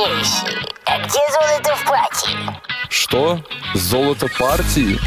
[0.00, 0.46] Грейси,
[0.86, 2.30] а где золото в пати?
[2.88, 3.44] Что?
[3.74, 4.98] Золото партии?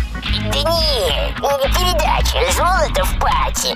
[0.51, 3.75] Да нет, не передача «Золото в пати».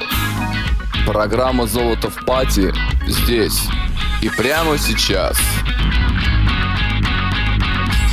[1.07, 2.71] Программа «Золото в пати»
[3.07, 3.63] здесь
[4.21, 5.37] и прямо сейчас.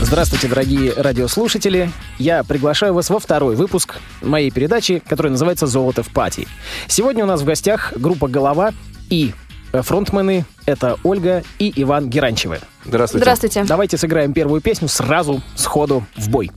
[0.00, 1.90] Здравствуйте, дорогие радиослушатели.
[2.18, 6.48] Я приглашаю вас во второй выпуск моей передачи, которая называется «Золото в пати».
[6.88, 8.72] Сегодня у нас в гостях группа «Голова»
[9.10, 9.34] и
[9.72, 12.60] фронтмены— это Ольга и Иван Геранчевы.
[12.84, 13.24] Здравствуйте.
[13.24, 13.64] Здравствуйте.
[13.64, 16.50] Давайте сыграем первую песню сразу, сходу, в бой.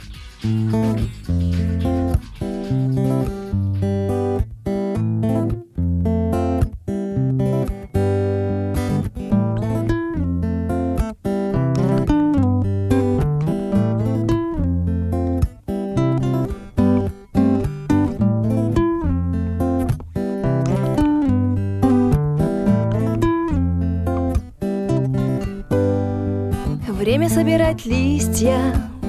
[28.38, 28.60] Листья,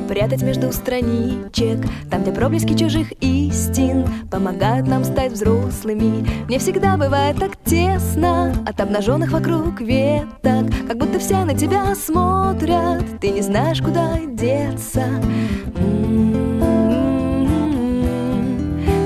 [0.09, 7.37] прятать между страничек Там, где проблески чужих истин помогают нам стать взрослыми Мне всегда бывает
[7.39, 13.83] так тесно от обнаженных вокруг веток Как будто все на тебя смотрят, ты не знаешь,
[13.83, 15.05] куда деться.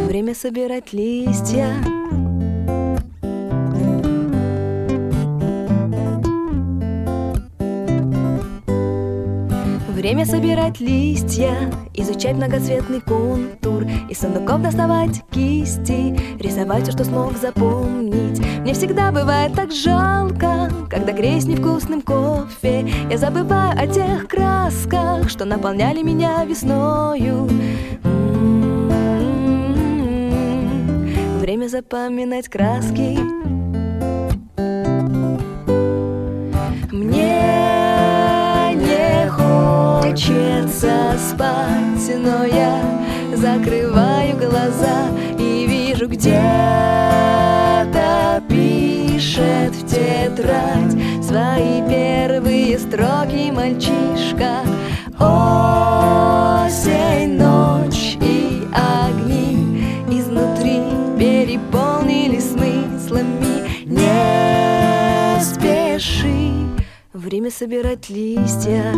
[0.07, 1.75] Время собирать листья
[10.03, 11.55] Время собирать листья,
[11.95, 19.55] изучать многоцветный контур Из сундуков доставать кисти, рисовать все, что смог запомнить Мне всегда бывает
[19.55, 27.49] так жалко, когда греюсь невкусным кофе Я забываю о тех красках, что наполняли меня весною.
[31.39, 33.42] Время запоминать краски
[40.13, 42.83] хочется спать, но я
[43.35, 45.09] закрываю глаза
[45.39, 46.39] и вижу где-то
[48.47, 50.93] пишет в тетрадь
[51.25, 54.61] свои первые строки мальчишка.
[55.19, 56.19] Осень,
[57.39, 60.83] ночь и огни изнутри
[61.19, 63.87] переполнили смыслами.
[63.87, 66.53] Не спеши,
[67.15, 68.93] время собирать листья.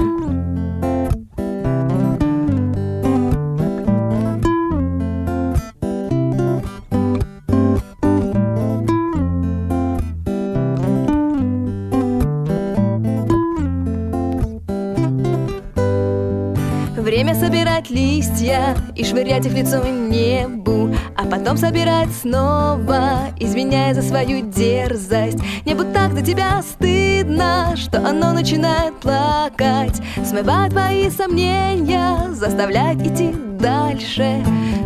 [17.24, 24.02] Время собирать листья и швырять их в лицо небу А потом собирать снова, извиняя за
[24.02, 25.38] свою дерзость.
[25.64, 30.02] Небу так до тебя стыдно, что оно начинает плакать.
[30.22, 34.42] Смывает твои сомнения, заставляет идти дальше.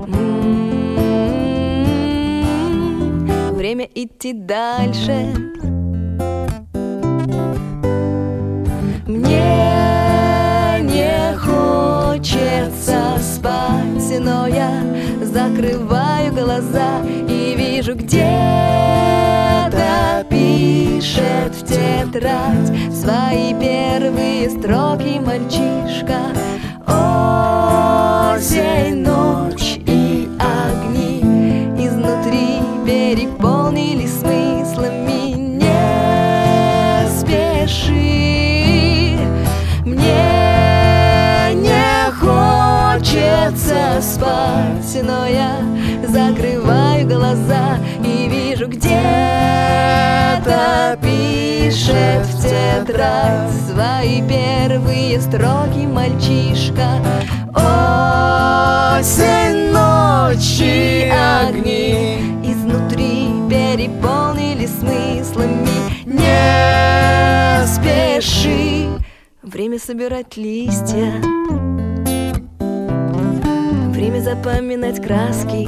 [0.07, 0.77] М-м-м.
[3.57, 5.58] Время идти дальше
[13.39, 14.71] спать, но я
[15.23, 18.25] закрываю глаза и вижу где-то
[20.29, 26.19] пишет в тетрадь свои первые строки мальчишка.
[28.35, 31.21] Осень, ночь и огни
[31.79, 33.68] изнутри переполнили
[44.19, 45.61] спать, но я
[46.07, 48.99] закрываю глаза и вижу где-то
[51.03, 57.01] пишет в тетрадь свои первые строки мальчишка.
[57.55, 65.69] Осень, ночь и огни изнутри переполнили смыслами.
[66.05, 68.89] Не спеши,
[69.43, 71.23] время собирать листья.
[73.99, 75.65] Время запоминать краски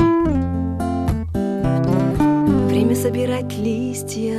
[2.68, 4.38] Время собирать листья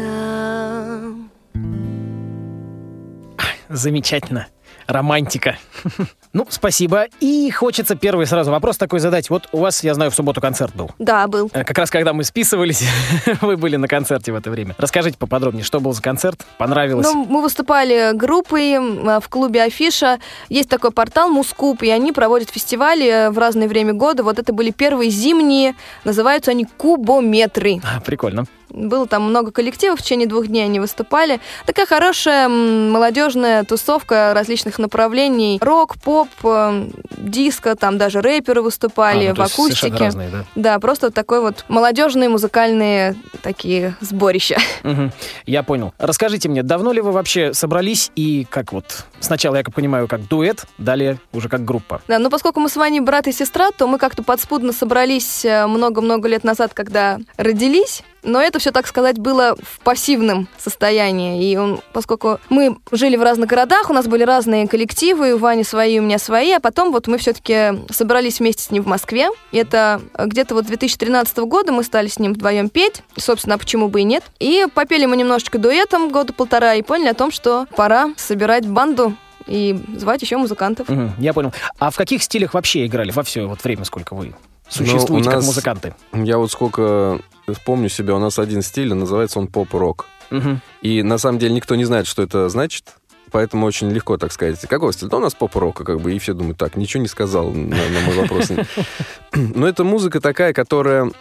[3.67, 4.47] Замечательно.
[4.87, 5.57] Романтика.
[6.33, 7.07] Ну, спасибо.
[7.19, 9.29] И хочется первый сразу вопрос такой задать.
[9.29, 10.91] Вот у вас, я знаю, в субботу концерт был.
[10.97, 11.49] Да, был.
[11.53, 12.83] Э, Как раз когда мы списывались,
[13.41, 14.73] вы были на концерте в это время.
[14.77, 16.45] Расскажите поподробнее, что был за концерт?
[16.57, 17.05] Понравилось?
[17.05, 20.19] Ну, мы выступали группой м, в клубе Афиша.
[20.47, 24.23] Есть такой портал Мускуб, и они проводят фестивали э, в разное время года.
[24.23, 25.75] Вот это были первые зимние,
[26.05, 27.81] называются они кубометры.
[27.83, 28.45] А, Прикольно.
[28.73, 31.39] Было там много коллективов, в течение двух дней они выступали.
[31.65, 35.59] Такая хорошая молодежная тусовка различных направлений.
[35.61, 39.93] Рок, поп, э, диско, там даже рэперы выступали А, ну, в акустике.
[39.97, 40.45] разные, да.
[40.55, 44.57] Да, просто такой вот молодежные музыкальные такие сборища.
[44.83, 45.11] Мгм.
[45.45, 45.93] Я понял.
[45.97, 50.27] Расскажите мне, давно ли вы вообще собрались и как вот сначала, я как понимаю, как
[50.27, 52.01] дуэт, далее уже как группа?
[52.07, 55.67] Да, но поскольку мы с вами брат и сестра, то мы как-то подспудно собрались э,
[55.67, 58.03] много-много лет назад, когда родились.
[58.23, 61.43] Но это все, так сказать, было в пассивном состоянии.
[61.51, 65.63] И он, поскольку мы жили в разных городах, у нас были разные коллективы, у Вани
[65.63, 69.29] свои, у меня свои, а потом вот мы все-таки собрались вместе с ним в Москве.
[69.51, 73.03] И это где-то вот 2013 года мы стали с ним вдвоем петь.
[73.17, 74.23] Собственно, а почему бы и нет.
[74.39, 79.15] И попели мы немножечко дуэтом года полтора и поняли о том, что пора собирать банду
[79.47, 80.87] и звать еще музыкантов.
[80.87, 81.51] Мгм, Я понял.
[81.79, 84.33] А в каких стилях вообще играли во все вот время, сколько вы
[84.69, 85.95] существуете Ну, у как нас- музыканты?
[86.13, 87.19] Я вот сколько
[87.59, 90.07] помню себя, у нас один стиль, называется он поп-рок.
[90.29, 90.61] Мгм.
[90.81, 92.95] И на самом деле никто не знает, что это значит.
[93.31, 94.59] Поэтому очень легко так сказать.
[94.67, 95.07] Какой стиль?
[95.07, 97.99] Да у нас поп-рока, как бы, и все думают, так, ничего не сказал на, на
[98.05, 98.51] мой вопрос.
[99.33, 101.11] Но это музыка такая, которая...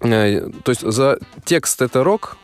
[0.00, 2.36] э, То есть за текст это рок,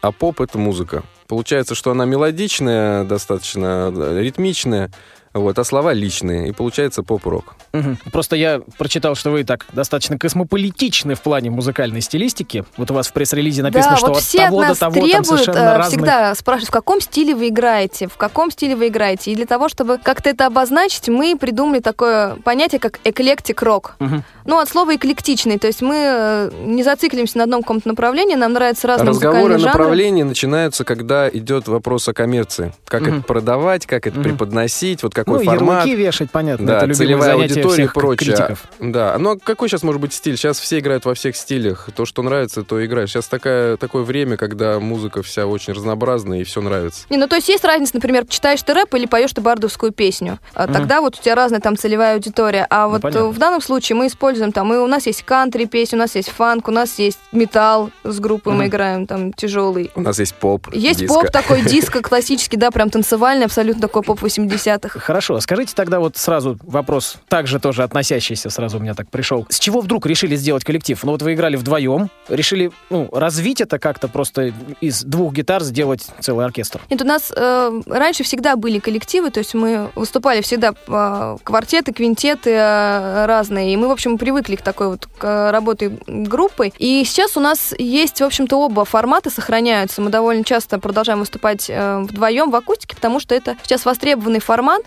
[0.00, 1.02] а поп это музыка.
[1.26, 4.90] Получается, что она мелодичная, достаточно ритмичная,
[5.34, 7.54] вот, а слова личные, и получается поп-рок.
[7.72, 7.98] Мгм.
[8.12, 12.64] Просто я прочитал, что вы так достаточно космополитичны в плане музыкальной стилистики.
[12.76, 14.78] Вот у вас в пресс-релизе написано, да, что вот от все того от до нас
[14.78, 15.88] того там требуют совершенно э, разные.
[15.98, 19.32] всегда спрашивают, в каком стиле вы играете, в каком стиле вы играете.
[19.32, 23.96] И для того, чтобы как-то это обозначить, мы придумали такое понятие, как эклектик-рок.
[23.98, 24.24] Мгм.
[24.44, 25.58] Ну, от слова эклектичный.
[25.58, 29.42] То есть мы э, не зациклимся на одном каком-то направлении, нам нравятся разные Разговоры о
[29.42, 29.78] музыкальные жанры.
[29.78, 32.72] направлении начинаются, когда идет вопрос о коммерции.
[32.86, 33.18] Как Мгм.
[33.18, 34.24] это продавать, как это Мгм.
[34.30, 35.86] преподносить, вот какой ну, формат.
[35.86, 36.66] ярлыки вешать, понятно.
[36.66, 38.34] Да, это любимое целевая аудитория и всех прочее.
[38.36, 38.64] критиков.
[38.80, 40.36] Да, ну а какой сейчас может быть стиль?
[40.36, 41.88] Сейчас все играют во всех стилях.
[41.94, 43.10] То, что нравится, то играешь.
[43.10, 47.04] Сейчас такая, такое время, когда музыка вся очень разнообразная и все нравится.
[47.10, 50.38] Не, ну то есть есть разница, например, читаешь ты рэп или поешь ты бардовскую песню.
[50.54, 50.66] А.
[50.66, 52.66] Тогда вот у тебя разная там целевая аудитория.
[52.70, 53.24] А Ну, вот понятно.
[53.26, 56.14] э, в данном случае мы используем там, и у нас есть кантри песни, у нас
[56.14, 58.58] есть фанк, у нас есть металл с группой, Мгм.
[58.58, 59.90] мы играем там тяжелый.
[59.94, 61.14] У нас есть поп, Есть диско.
[61.14, 64.98] поп такой, диско классический, да, прям танцевальный, абсолютно такой поп 80-х.
[65.08, 69.46] Хорошо, скажите тогда вот сразу вопрос, также тоже относящийся сразу у меня так пришел.
[69.48, 71.02] С чего вдруг решили сделать коллектив?
[71.02, 74.52] Ну вот вы играли вдвоем, решили ну, развить это как-то просто
[74.82, 76.82] из двух гитар сделать целый оркестр.
[76.90, 81.94] Нет, у нас э, раньше всегда были коллективы, то есть мы выступали всегда э, квартеты,
[81.94, 86.74] квинтеты э, разные, и мы, в общем, привыкли к такой вот к работе группой.
[86.76, 90.02] И сейчас у нас есть, в общем-то, оба формата сохраняются.
[90.02, 94.82] Мы довольно часто продолжаем выступать э, вдвоем в акустике, потому что это сейчас востребованный формат.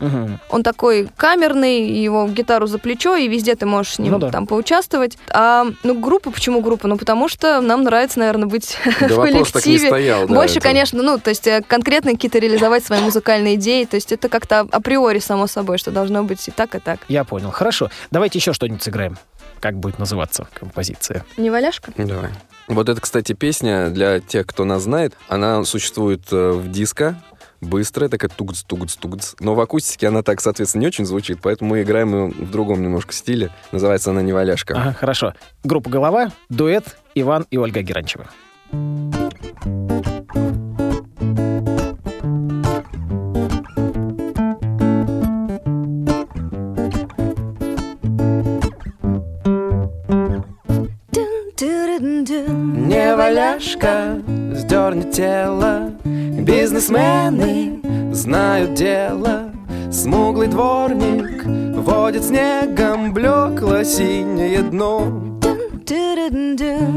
[0.50, 4.30] Он такой камерный, его гитару за плечо, и везде ты можешь с ним Ну да.
[4.32, 5.18] там поучаствовать.
[5.30, 6.88] А, ну, группа, почему группа?
[6.88, 9.88] Ну, потому что нам нравится, наверное, быть Да в вопрос так не коллективе.
[9.88, 10.28] стоял.
[10.28, 13.96] да, Больше, это- конечно, ну, то есть э, конкретно какие-то реализовать свои музыкальные идеи, то
[13.96, 17.00] есть это как-то априори само собой, что должно быть и так, и так.
[17.08, 17.52] Я понял.
[17.52, 17.90] Хорошо.
[18.12, 19.18] Давайте еще что-нибудь сыграем.
[19.60, 21.24] Как будет называться композиция?
[21.38, 21.92] Не валяшка?
[21.96, 22.32] Давай.
[22.68, 27.22] Вот эта, кстати, песня, для тех, кто нас знает, она существует э, в диско,
[27.62, 31.72] быстрая, такая тугц тугц тугц Но в акустике она так, соответственно, не очень звучит, поэтому
[31.72, 33.52] мы играем её в другом немножко стиле.
[33.72, 34.74] Называется она «Неваляшка».
[34.76, 35.34] Ага, хорошо.
[35.64, 38.28] Группа «Голова», дуэт Иван и Ольга Геранчева.
[52.92, 54.22] Неваляшка
[54.54, 55.91] сдернет тело
[56.42, 57.80] Бизнесмены
[58.14, 59.52] знают дело.
[59.92, 61.44] Смуглый дворник
[61.78, 65.04] водит снегом Блекло синее дно.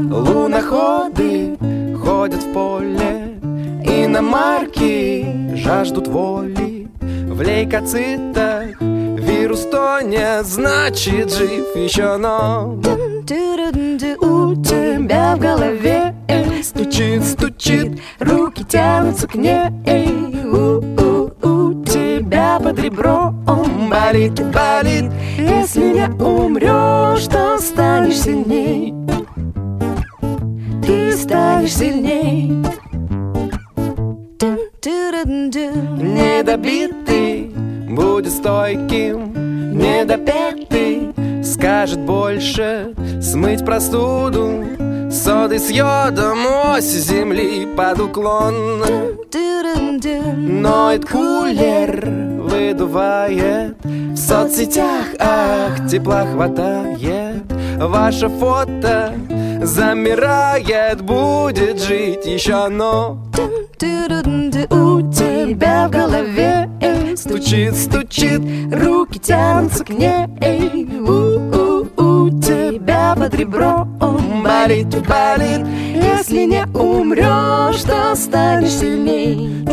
[0.09, 1.57] Луноходы
[2.03, 3.39] ходят в поле.
[3.83, 6.87] Иномарки жаждут воли.
[7.01, 12.79] В лейкоцитах вирус тонет Значит жив еще, но.
[14.21, 16.15] У тебя в голове
[16.65, 19.69] Стучит, стучит, руки тянутся к ней.
[20.45, 23.45] У, у, у тебя под ребром
[23.87, 25.11] Болит болит.
[25.37, 28.95] Если не умрешь, то станешь сильней.
[30.83, 32.51] Ты станешь сильней.
[36.01, 37.53] Недобитый
[37.89, 44.63] будет стойким Недопетый скажет больше Смыть простуду
[45.15, 48.83] Соды с йодом Ось земли под уклон.
[50.35, 52.05] Ноет кулер
[52.41, 53.77] Выдувает.
[53.83, 57.43] В соцсетях Ах, тепла хватает.
[57.77, 59.13] Ваше фото
[59.63, 63.17] замирает, будет жить еще, но
[63.79, 64.97] Ту-ру-ду-ду.
[64.97, 66.69] у тебя в голове
[67.15, 68.41] стучит, стучит,
[68.73, 70.85] руки тянутся к ней.
[73.25, 75.65] Под ребром болит, болит.
[75.95, 79.65] Если не умрешь, то станешь сильней.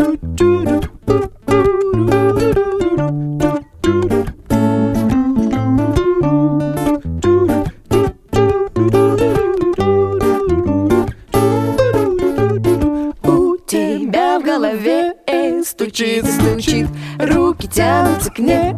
[15.65, 16.87] Стучит, стучит,
[17.19, 18.73] руки тянутся к ней.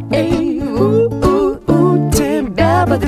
[0.61, 3.03] У, у, у тебя под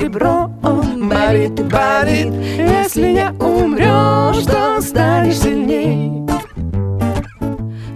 [1.32, 2.32] ребром болит, болит.
[2.56, 6.26] Если не умрешь, то станешь сильней.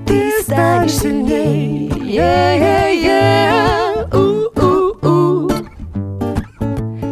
[0.06, 1.88] Ты станешь сильней.
[1.88, 4.16] Yeah, yeah, yeah.
[4.16, 4.70] У, у,
[5.02, 5.48] у.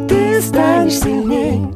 [0.08, 1.66] Ты станешь сильней.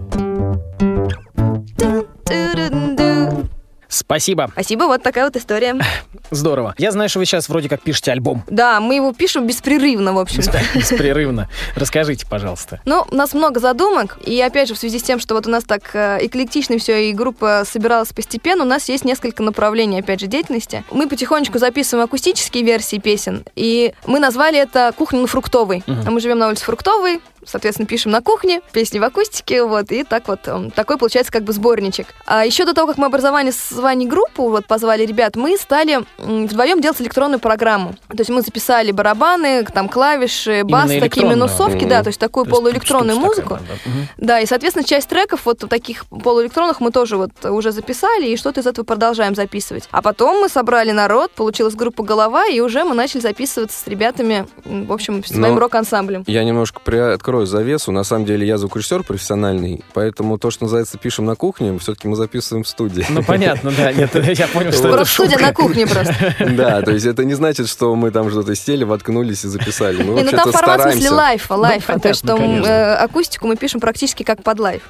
[3.88, 4.48] Спасибо.
[4.52, 5.74] Спасибо, вот такая вот история.
[6.34, 6.74] Здорово.
[6.78, 8.42] Я знаю, что вы сейчас вроде как пишете альбом.
[8.48, 10.60] Да, мы его пишем беспрерывно, в общем-то.
[10.74, 11.48] Беспрерывно.
[11.76, 12.80] Расскажите, пожалуйста.
[12.84, 15.50] Ну, у нас много задумок, и опять же, в связи с тем, что вот у
[15.50, 20.20] нас так э, эклектично все, и группа собиралась постепенно, у нас есть несколько направлений, опять
[20.20, 20.84] же, деятельности.
[20.90, 25.82] Мы потихонечку записываем акустические версии песен, и мы назвали это «Кухня на Фруктовой».
[25.86, 30.04] А мы живем на улице Фруктовой, соответственно, пишем на кухне, песни в акустике, вот, и
[30.04, 32.06] так вот, эм, такой получается как бы сборничек.
[32.26, 36.00] А еще до того, как мы образовали с вами группу, вот, позвали ребят, мы стали
[36.25, 37.95] вдвоем делать электронную программу.
[38.09, 42.45] То есть мы записали барабаны, там, клавиши, бас, Именно такие минусовки, да, то есть такую
[42.47, 43.54] То полуэлектронную музыку.
[43.59, 43.90] такая, да.
[43.90, 44.09] Мгм.
[44.19, 48.61] Да, и, соответственно, часть треков вот таких полуэлектронных мы тоже вот уже записали, и что-то
[48.61, 49.88] из этого продолжаем записывать.
[49.90, 54.47] А потом мы собрали народ, получилась группа «Голова», и уже мы начали записываться с ребятами,
[54.64, 56.25] в общем, с своим Но- рок-ансамблем.
[56.26, 57.93] Я немножко приоткрою завесу.
[57.93, 62.16] На самом деле я звукорежиссер профессиональный, поэтому то, что называется пишем на кухне, все-таки мы
[62.16, 63.04] записываем в студии.
[63.09, 63.93] Ну, понятно, да.
[63.93, 66.13] Нет, я понял, что это Просто студия на кухне просто.
[66.56, 70.02] Да, то есть это не значит, что мы там что-то сели, воткнулись и записали.
[70.02, 71.14] Мы Не, ну там формат в смысле стараемся.
[71.14, 71.87] лайфа, лайфа.
[71.87, 74.83] понятно, То есть что э, акустику мы пишем практически как под лайф.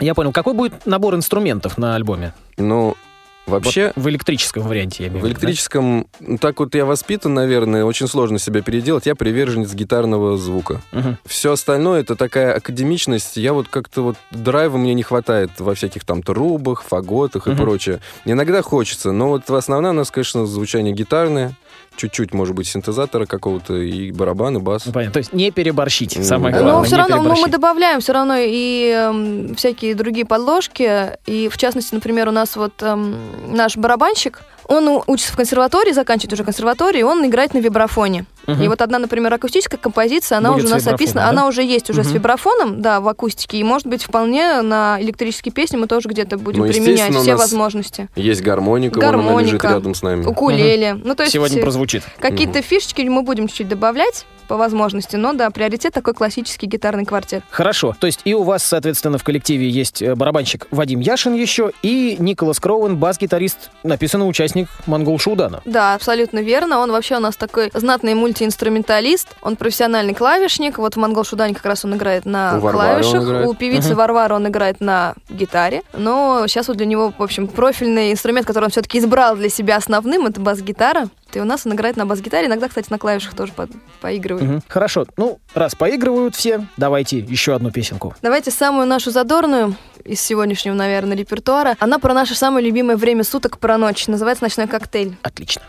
[0.00, 0.32] Я понял.
[0.32, 2.32] Какой будет набор инструментов на альбоме?
[2.56, 2.96] Ну,
[3.46, 5.40] вообще, Вот в электрическом варианте, я имею в виду, да?
[5.40, 9.06] электрическом, ну, так вот я воспитан, наверное, очень сложно себя переделать.
[9.06, 10.80] Я приверженец гитарного звука.
[10.92, 11.18] Мгм.
[11.26, 13.36] Все остальное это такая академичность.
[13.36, 17.58] Я вот как-то вот драйва мне не хватает во всяких там трубах, фаготах и Мгм.
[17.58, 18.00] прочее.
[18.24, 21.54] Иногда хочется, но вот основная у нас, конечно, звучание гитарное,
[21.96, 24.86] чуть-чуть, может быть, синтезатора какого-то и барабаны, бас.
[24.86, 25.14] Ну, понятно.
[25.14, 26.72] То есть не переборщить, Ну, самое главное.
[26.72, 31.18] Но все не равно ну, мы добавляем все равно и эм, всякие другие подложки.
[31.26, 33.16] И в частности, например, у нас вот эм,
[33.48, 38.24] наш барабанщик, он учится в консерватории, заканчивает уже консерваторию, он играет на вибрафоне.
[38.46, 38.62] Мгм.
[38.62, 41.28] И вот одна, например, акустическая композиция, она Будет уже у с нас описана, да?
[41.28, 42.14] она уже есть уже с Мгм.
[42.14, 43.58] вибрафоном, да, в акустике.
[43.58, 48.08] И может быть вполне на электрические песни мы тоже где-то будем Ну, применять все возможности.
[48.16, 49.46] Есть гармоника, вон она Гармоника.
[49.46, 50.24] лежит рядом с нами.
[50.26, 50.94] Укулеле.
[50.94, 52.02] Ну, то есть Сегодня прозвучит.
[52.18, 57.42] какие-то фишечки мы будем чуть-чуть добавлять по возможности, но да, приоритет такой классический гитарный квартет.
[57.50, 57.94] Хорошо.
[57.98, 62.16] То есть и у вас, соответственно, в коллективе есть э, барабанщик Вадим Яшин еще и
[62.18, 65.60] Николас Кроуэн, бас-гитарист, написано участник Монгол Шуудана.
[65.64, 66.78] Да, абсолютно верно.
[66.80, 69.28] Он вообще у нас такой знатный мультиинструменталист.
[69.42, 70.78] Он профессиональный клавишник.
[70.78, 73.22] Вот в Монгол Шудане как раз он играет на У клавишах.
[73.24, 73.46] играет.
[73.48, 73.96] У певицы Мгм.
[73.98, 75.82] Варвары он играет на гитаре.
[75.96, 79.76] Но сейчас вот для него, в общем, профильный инструмент, который он все-таки избрал для себя
[79.76, 81.08] основным, это бас-гитара.
[81.36, 82.46] И у нас он играет на бас-гитаре.
[82.46, 83.68] Иногда, кстати, на клавишах тоже по-
[84.00, 84.48] поигрывает.
[84.48, 84.62] Мгм.
[84.68, 85.06] Хорошо.
[85.16, 88.14] Ну, раз поигрывают все, давайте еще одну песенку.
[88.22, 91.76] Давайте самую нашу задорную из сегодняшнего, наверное, репертуара.
[91.78, 94.08] Она про наше самое любимое время суток, про ночь.
[94.08, 95.16] Называется «Ночной коктейль».
[95.22, 95.62] Отлично.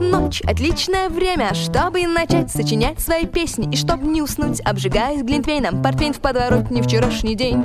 [0.00, 5.84] Ночь— отличное время, чтобы начать сочинять свои песни И чтоб не уснуть, обжигаясь глинтвейном.
[5.84, 7.64] Портвейн в подворотне вчерашний день.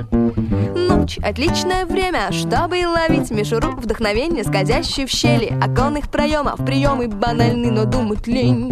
[0.75, 6.63] Ночь— отличное время, чтобы ловить мишуру Вдохновение, скользящее в щели оконных проемов.
[6.63, 8.71] Приемы банальны, но думать лень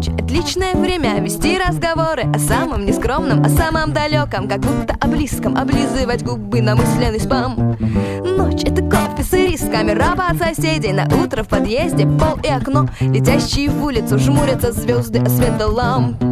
[0.04, 5.56] Ночь— отличное время вести разговоры О самом нескромном, о самом далеком Как будто о близком,
[5.56, 7.76] облизывать губы на мысленный спам
[8.24, 12.88] Ночь— это кофе с ирисками, раба от соседей На утро в подъезде пол и окно
[13.00, 16.22] Летящие в улицу жмурятся звезды о света ламп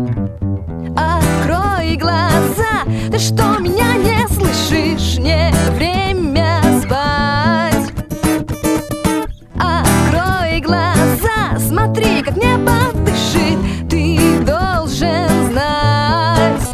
[0.96, 5.18] Открой глаза, ты что, меня не слышишь?
[5.18, 6.51] Не время
[13.32, 16.68] дышит Ты должен знать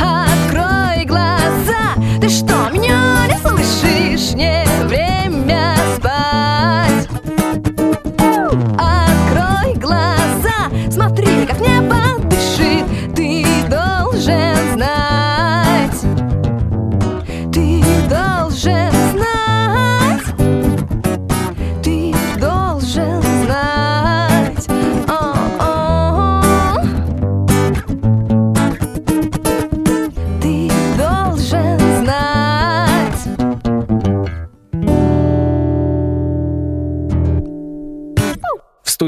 [0.00, 4.34] Открой глаза, ты что, меня не слышишь?
[4.34, 7.08] Не время спать
[8.78, 11.75] Открой глаза, смотри, как небо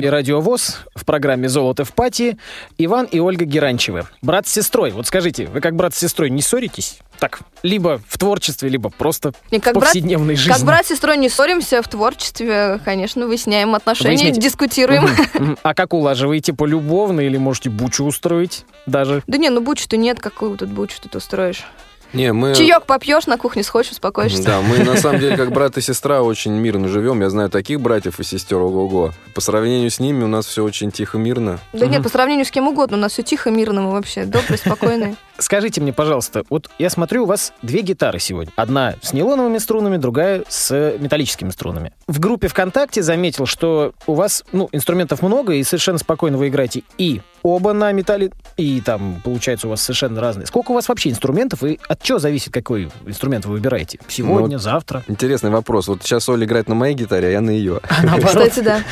[0.09, 2.39] В студии Радио ВОЗ в программе «Золото в пати»
[2.79, 4.05] Иван и Ольга Геранчевы.
[4.23, 4.91] Брат с сестрой.
[4.91, 7.01] Вот скажите, вы как брат с сестрой не ссоритесь?
[7.21, 10.51] Так, либо в творчестве, либо просто Не, как в брат- повседневной жизни.
[10.51, 14.41] Как брат с сестрой не ссоримся в творчестве, конечно, выясняем отношения, Выясняете?
[14.41, 15.09] дискутируем.
[15.35, 15.59] Мгм.
[15.63, 16.55] А как улаживаете?
[16.55, 19.23] Полюбовно или можете бучу устроить даже?
[19.27, 21.67] Да не, ну бучу-то нет, какую тут бучу ты устроишь.
[22.13, 22.55] Не, мы...
[22.55, 24.43] Чаек попьешь, на кухне сходишь, успокоишься.
[24.43, 27.21] Да, мы на самом деле как брат и сестра очень мирно живем.
[27.21, 29.13] Я знаю таких братьев и сестер, ого-го.
[29.35, 31.59] По сравнению с ними у нас все очень тихо, мирно.
[31.73, 34.59] Да нет, по сравнению с кем угодно, у нас все тихо, мирно, мы вообще добрые,
[34.59, 35.17] спокойные.
[35.39, 38.53] Скажите мне, пожалуйста, вот я смотрю, у вас две гитары сегодня.
[38.57, 41.93] Одна с нейлоновыми струнами, другая с металлическими струнами.
[42.09, 46.83] В группе ВКонтакте заметил, что у вас, ну, инструментов много, и совершенно спокойно вы играете
[46.97, 50.47] и оба на металле, и там, получается, у вас совершенно разные.
[50.47, 53.99] Сколько у вас вообще инструментов, и от чего зависит, какой инструмент вы выбираете?
[54.09, 55.05] Сегодня, Ну, завтра?
[55.09, 55.89] Интересный вопрос.
[55.89, 57.81] Вот сейчас Оля играет на моей гитаре, а я на ее.
[58.03, 58.49] Наоборот.
[58.51, 58.83] Кстати, да.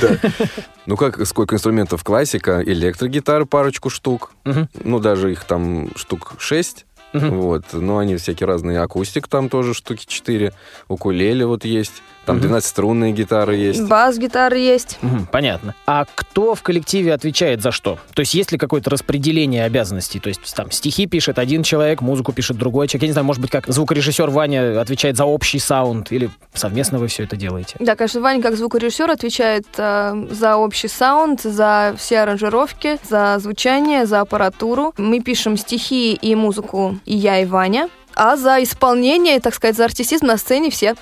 [0.86, 2.04] Ну как, сколько инструментов?
[2.04, 4.32] Классика, электрогитары парочку штук.
[4.84, 6.86] Ну, даже их там штук шесть.
[7.12, 7.64] Вот.
[7.72, 8.80] Но они всякие разные.
[8.80, 10.52] Акустик там тоже штуки четыре.
[10.88, 12.02] Укулеле вот есть.
[12.26, 12.46] Там Мгм.
[12.56, 13.88] 12-струнные гитары есть.
[13.88, 14.98] Бас-гитара есть.
[15.00, 15.74] Мгм, Понятно.
[15.86, 17.98] А кто в коллективе отвечает за что?
[18.14, 20.18] То есть есть ли какое-то распределение обязанностей?
[20.18, 23.02] То есть там стихи пишет один человек, музыку пишет другой человек.
[23.02, 27.06] Я не знаю, может быть, как звукорежиссер Ваня отвечает за общий саунд, или совместно вы
[27.06, 27.76] все это делаете?
[27.78, 34.04] Да, конечно, Ваня как звукорежиссер отвечает э, за общий саунд, за все аранжировки, за звучание,
[34.06, 34.92] за аппаратуру.
[34.98, 37.88] Мы пишем стихи и музыку и я, и Ваня.
[38.16, 40.94] А за исполнение, так сказать, за артистизм на сцене все.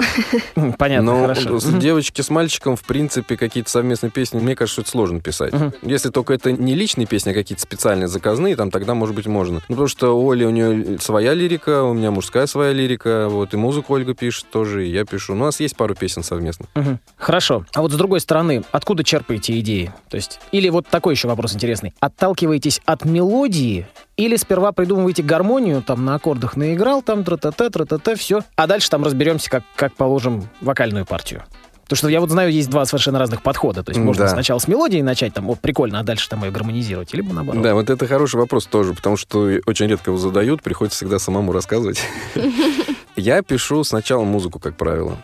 [0.78, 1.60] Понятно, Но хорошо.
[1.60, 1.78] с Мгм.
[1.78, 5.52] девочки с мальчиком, в принципе, какие-то совместные песни, мне кажется, это сложно писать.
[5.52, 5.72] Мгм.
[5.82, 9.54] Если только это не личные песни, а какие-то специальные заказные, там тогда, может быть, можно.
[9.68, 13.54] Ну, потому что у Оли, у нее своя лирика, у меня мужская своя лирика, вот,
[13.54, 15.34] и музыку Ольга пишет тоже, и я пишу.
[15.34, 16.66] Ну, у нас есть пару песен совместно.
[16.74, 16.98] Мгм.
[17.16, 17.64] Хорошо.
[17.74, 19.92] А вот с другой стороны, откуда черпаете идеи?
[20.10, 21.94] То есть, или вот такой еще вопрос интересный.
[22.00, 28.40] Отталкиваетесь от мелодии или сперва придумываете гармонию, там на аккордах наиграл, там тра-та-та, тра-та-та, все,
[28.56, 31.42] а дальше там разберемся, как, как положим вокальную партию?
[31.84, 33.82] Потому что я вот знаю, есть два совершенно разных подхода.
[33.82, 34.30] То есть М, можно да.
[34.30, 37.62] сначала с мелодией начать, там, о, прикольно, а дальше там ее гармонизировать, либо наоборот.
[37.62, 41.52] Да, вот это хороший вопрос тоже, потому что очень редко его задают, приходится всегда самому
[41.52, 42.00] рассказывать.
[43.16, 45.18] Я пишу сначала музыку, как правило.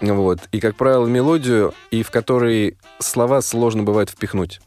[0.00, 0.40] Вот.
[0.52, 4.60] И, как правило, мелодию, и в которой слова сложно бывает впихнуть.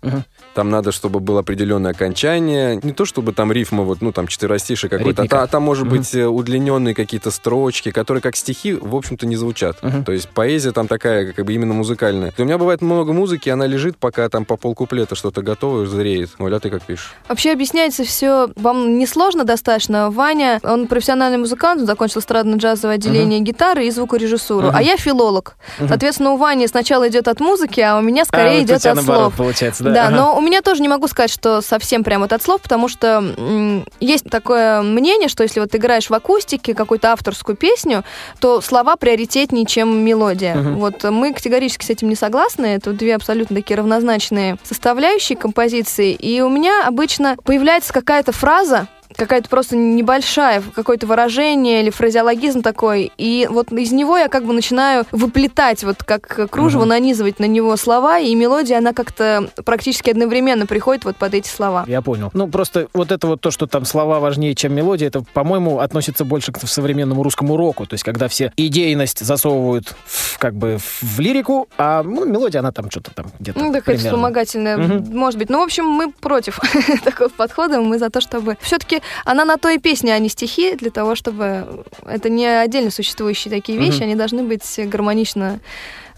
[0.57, 2.79] Там надо, чтобы было определенное окончание.
[2.81, 5.97] Не то, чтобы там рифма, вот, ну, там, четверостишее какое-то, а, а там, может Мгм.
[5.97, 9.77] быть, э, удлиненные какие-то строчки, которые как стихи, в общем-то, не звучат.
[9.83, 10.03] Мгм.
[10.03, 12.33] То есть поэзия там такая, как бы именно музыкальная.
[12.35, 16.31] И у меня бывает много музыки, она лежит, пока там по полкуплета что-то готово, зреет.
[16.39, 17.13] Оля, а ты как пишешь?
[17.29, 20.09] Вообще объясняется все вам несложно достаточно.
[20.09, 24.69] Ваня, он профессиональный музыкант, он закончил эстрадно-джазовое отделение гитары и звукорежиссуру.
[24.69, 24.75] Мгм.
[24.75, 25.55] А я филолог.
[25.77, 25.89] Мгм.
[25.89, 28.85] Соответственно, у Вани сначала идет от музыки, а у меня А, скорее вот у идет
[28.87, 29.35] от наоборот слов.
[29.35, 29.91] получается, да?
[29.91, 30.15] Да, Ага.
[30.15, 33.83] но у меня тоже не могу сказать, что совсем прямо вот от слов, потому что
[33.99, 38.03] есть такое мнение, что если вот ты играешь в акустике какую-то авторскую песню,
[38.39, 40.55] то слова приоритетнее, чем мелодия.
[40.55, 40.75] Мгм.
[40.77, 42.65] Вот мы категорически с этим не согласны.
[42.67, 46.13] Это две абсолютно такие равнозначные составляющие композиции.
[46.13, 53.11] И у меня обычно появляется какая-то фраза, какая-то просто небольшая, какое-то выражение или фразеологизм такой,
[53.17, 56.89] и вот из него я как бы начинаю выплетать, вот как кружево, Мгм.
[56.89, 61.83] нанизывать на него слова, и мелодия, она как-то практически одновременно приходит вот под эти слова.
[61.87, 62.29] Я понял.
[62.33, 66.23] Ну, просто вот это вот то, что там слова важнее, чем мелодия, это, по-моему, относится
[66.25, 67.85] больше к современному русскому року.
[67.85, 72.71] То есть, когда все идейность засовывают в, как бы в лирику, а ну, мелодия, она
[72.71, 74.09] там что-то там где-то Ну, такая примерно.
[74.09, 75.17] вспомогательная, Мгм.
[75.17, 75.49] может быть.
[75.49, 76.59] Ну, в общем, мы против
[77.03, 77.81] такого подхода.
[77.81, 78.57] Мы за то, чтобы...
[78.61, 81.83] Все-таки она на то и песня, а не стихи, для того, чтобы...
[82.05, 84.03] Это не отдельно существующие такие вещи, Мгм.
[84.03, 85.59] они должны быть гармонично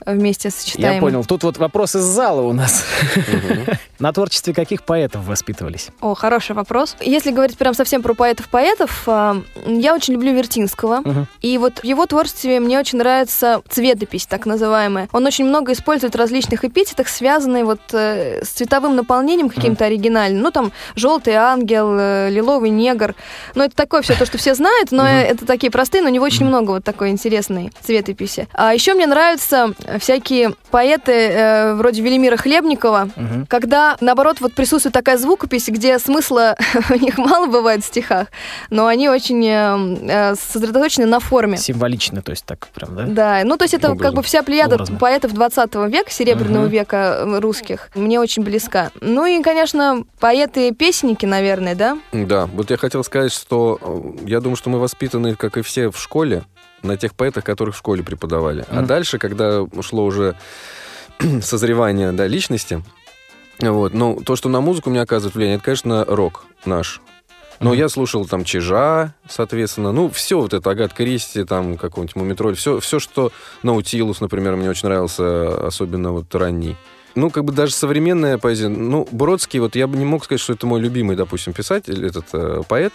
[0.10, 0.96] вместе сочетаемы.
[0.96, 1.26] Я понял.
[1.26, 2.86] Тут вот вопрос из зала у нас.
[4.00, 5.90] На творчестве каких поэтов воспитывались?
[6.00, 6.96] О, хороший вопрос.
[7.02, 11.04] Если говорить прям совсем про поэтов-поэтов, а, я очень люблю Вертинского.
[11.42, 15.10] И вот в его творчестве мне очень нравится цветопись, так называемая.
[15.12, 20.42] Он очень много использует различных эпитетов, связанные вот э, с цветовым наполнением каким-то оригинальным.
[20.42, 23.16] Ну, там, желтый ангел, э, лиловый негр.
[23.56, 26.12] Ну, это такое все то, что все знают, но э, это такие простые, но у
[26.12, 28.48] него очень много вот такой интересной цветописи.
[28.54, 33.46] А еще мне нравятся всякие поэты э, вроде Велимира Хлебникова, Мгм.
[33.48, 36.56] когда, наоборот, вот присутствует такая звукопись, где смысла
[36.90, 38.28] у них мало бывает в стихах,
[38.70, 41.58] но они очень э, э, сосредоточены на форме.
[41.58, 43.04] Символично, то есть так прям, да?
[43.08, 44.16] Да, ну то есть это как Образно.
[44.18, 44.98] бы вся плеяда Образно.
[44.98, 46.72] поэтов 20 века, Серебряного Мгм.
[46.72, 48.92] века русских, мне очень близка.
[49.02, 51.98] Ну и, конечно, поэты-песенники, наверное, да?
[52.12, 55.90] Да, вот я хотел сказать, что э, я думаю, что мы воспитаны, как и все
[55.90, 56.44] в школе,
[56.82, 58.66] на тех поэтах, которых в школе преподавали.
[58.70, 58.88] А Мгм.
[58.88, 60.36] дальше, когда шло уже
[61.42, 62.84] созревание да, личности,
[63.60, 67.02] вот, ну, то, что на музыку мне оказывает влияние, это, конечно, рок наш.
[67.60, 67.80] Но Мгм.
[67.80, 72.80] я слушал там Чижа, соответственно, ну, все вот это, Агат Кристи, там, какого-нибудь Мумитроль, все,
[72.80, 76.78] все, что Наутилус, например, мне очень нравился, особенно вот ранний.
[77.16, 78.70] Ну, как бы даже современная поэзия.
[78.70, 82.26] Ну, Бродский, вот я бы не мог сказать, что это мой любимый, допустим, писатель, этот
[82.32, 82.94] э, поэт.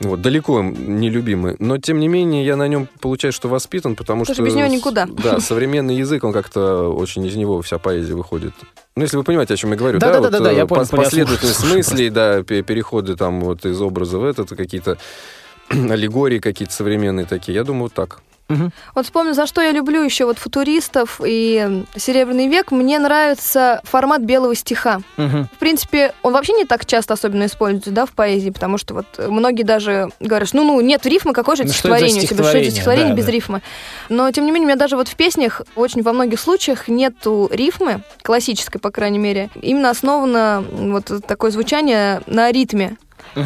[0.00, 1.56] Вот, далеко не любимый.
[1.58, 4.42] Но, тем не менее, я на нем, получается, что воспитан, потому Потому что...
[4.44, 5.06] без него никуда.
[5.06, 8.52] Да, современный язык, он как-то очень из него вся поэзия выходит.
[8.96, 9.98] Ну, если вы понимаете, о чем я говорю.
[9.98, 13.64] Да-да-да-да, вот, я э, понял, пос- понял, я Последовательность мыслей, да, пе- переходы там вот
[13.64, 14.98] из образа в этот, какие-то
[15.68, 17.54] аллегории какие-то современные такие.
[17.54, 18.20] Я думаю, вот так.
[18.48, 18.72] Мгм.
[18.94, 22.70] Вот вспомню, за что я люблю еще вот футуристов и Серебряный век.
[22.72, 25.00] Мне нравится формат белого стиха.
[25.16, 25.48] Мгм.
[25.54, 29.06] В принципе, он вообще не так часто особенно используется, да, в поэзии, потому что вот
[29.18, 32.70] многие даже говорят, ну, ну, нет рифмы, какое же Ну, стихотворение у тебя, что это
[32.70, 33.10] стихотворение?
[33.10, 33.32] Да, без да.
[33.32, 33.62] рифмы.
[34.08, 37.48] Но, тем не менее, у меня даже вот в песнях очень во многих случаях нету
[37.50, 39.50] рифмы, классической, по крайней мере.
[39.60, 42.96] Именно основано вот такое звучание на ритме.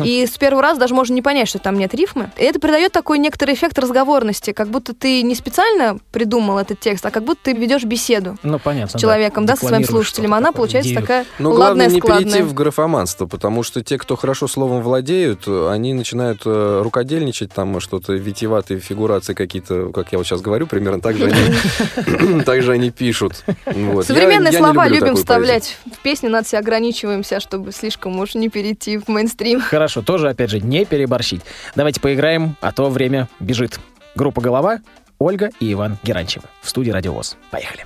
[0.05, 2.31] И с первого раза даже можно не понять, что там нет рифмы.
[2.37, 7.05] И это придает такой некоторый эффект разговорности, как будто ты не специально придумал этот текст,
[7.07, 8.91] а как будто ты ведешь беседу Ну, понятно.
[8.91, 8.99] с да.
[8.99, 10.35] человеком, да, со своим слушателем.
[10.35, 11.01] Она такое, получается идею.
[11.01, 12.25] такая Но главное ладная, не складная.
[12.25, 17.81] перейти в графоманство, потому что те, кто хорошо словом владеют, они начинают э, рукодельничать, там
[17.81, 22.73] что-то витиеватые фигурации какие-то, как я вот сейчас говорю, примерно так же они, так же
[22.73, 23.45] они пишут.
[23.65, 24.01] Вот.
[24.01, 28.19] Я- Современные я не слова люблю любим вставлять в песни, надо себя ограничиваемся, чтобы слишком
[28.19, 29.58] уж не перейти в мейнстрим.
[29.71, 31.43] Хорошо, тоже, опять же, не переборщить.
[31.75, 33.81] Давайте поиграем, а то время бежит.
[34.15, 34.81] Группа «Голова»,
[35.19, 37.37] Ольга и Иван Геранчевы в студии «Радио ВОЗ».
[37.51, 37.85] Поехали.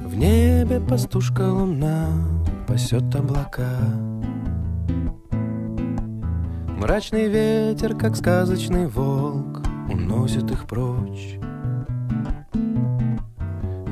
[0.00, 2.08] В небе пастушка луна
[2.68, 3.70] пасет облака.
[6.68, 11.39] Мрачный ветер, как сказочный волк, уносит их прочь.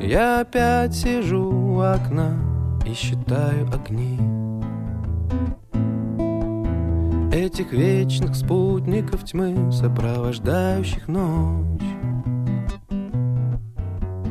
[0.01, 2.39] Я опять сижу у окна
[2.87, 4.19] и считаю огни
[7.33, 11.83] Этих вечных спутников тьмы, сопровождающих ночь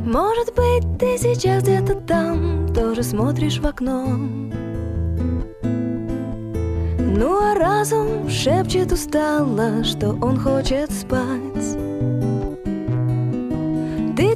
[0.05, 4.05] Может быть, ты сейчас где-то там, тоже смотришь в окно.
[6.97, 11.86] Ну а разум шепчет устало, что он хочет спать.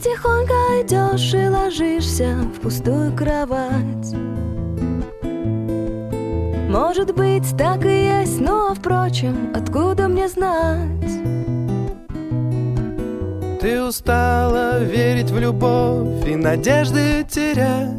[0.04, 4.16] Тихонько идешь и ложишься в пустую кровать.
[6.68, 10.90] Может быть, так и есть, но, впрочем, откуда мне знать?
[13.62, 17.92] Ты устала верить в любовь и надежды терять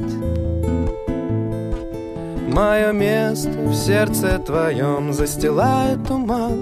[2.53, 6.59] Мое место в сердце твоем застилает туман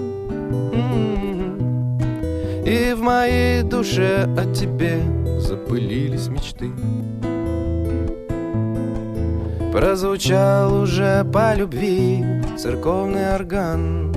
[0.71, 1.97] М-м-м.
[2.63, 5.01] И в моей душе о тебе
[5.71, 6.69] запылились мечты.
[9.71, 12.25] Прозвучал уже по любви
[12.57, 14.11] церковный орган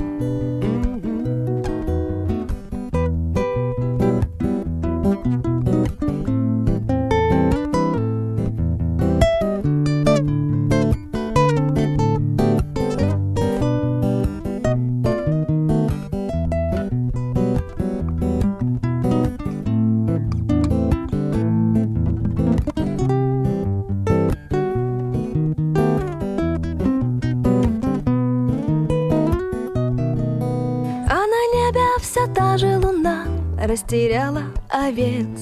[33.95, 35.41] растеряла овец.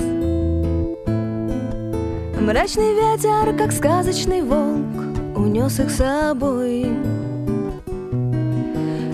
[2.38, 6.86] Мрачный ветер, как сказочный волк, унес их с собой.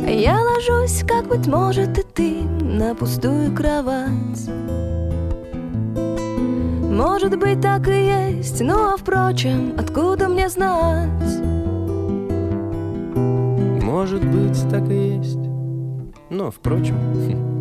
[0.06, 4.48] Я ложусь, как быть может и ты, на пустую кровать.
[6.90, 11.42] Может быть, так и есть, но, впрочем, откуда мне знать?
[13.84, 15.38] Может быть, так и есть.
[16.28, 16.96] Но, впрочем...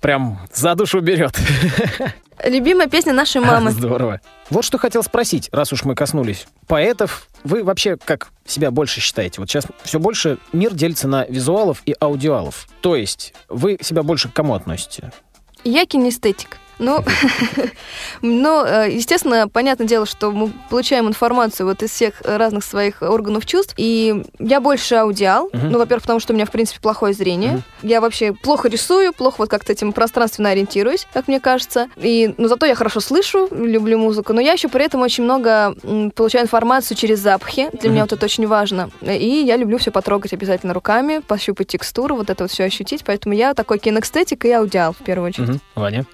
[0.00, 1.38] Прям за душу берет.
[2.44, 3.70] Любимая песня нашей мамы.
[3.72, 4.20] Здорово.
[4.50, 7.28] Вот что хотел спросить, раз уж мы коснулись поэтов.
[7.44, 9.40] Вы вообще как себя больше считаете?
[9.40, 12.68] Вот сейчас все больше мир делится на визуалов и аудиалов.
[12.80, 15.12] То есть вы себя больше к кому относите?
[15.64, 16.58] Я кинестетик.
[16.78, 17.04] Ну,
[18.22, 23.46] ну, э, естественно, понятное дело, что мы получаем информацию вот из всех разных своих органов
[23.46, 23.74] чувств.
[23.76, 25.50] И я больше аудиал.
[25.52, 27.62] Ну, во-первых, потому что у меня, в принципе, плохое зрение.
[27.82, 31.88] Я вообще плохо рисую, плохо вот как-то этим пространственно ориентируюсь, как мне кажется.
[31.96, 34.32] И, но зато я хорошо слышу, люблю музыку.
[34.32, 35.74] Но я еще при этом очень много
[36.14, 37.68] получаю информацию через запахи.
[37.72, 38.90] Для меня вот это очень важно.
[39.02, 43.02] И я люблю все потрогать обязательно руками, пощупать текстуру, вот это вот все ощутить.
[43.04, 45.48] Поэтому я такой кинэстетик и аудиал в первую очередь.
[45.48, 45.60] Мгм.
[45.74, 46.06] Ваня?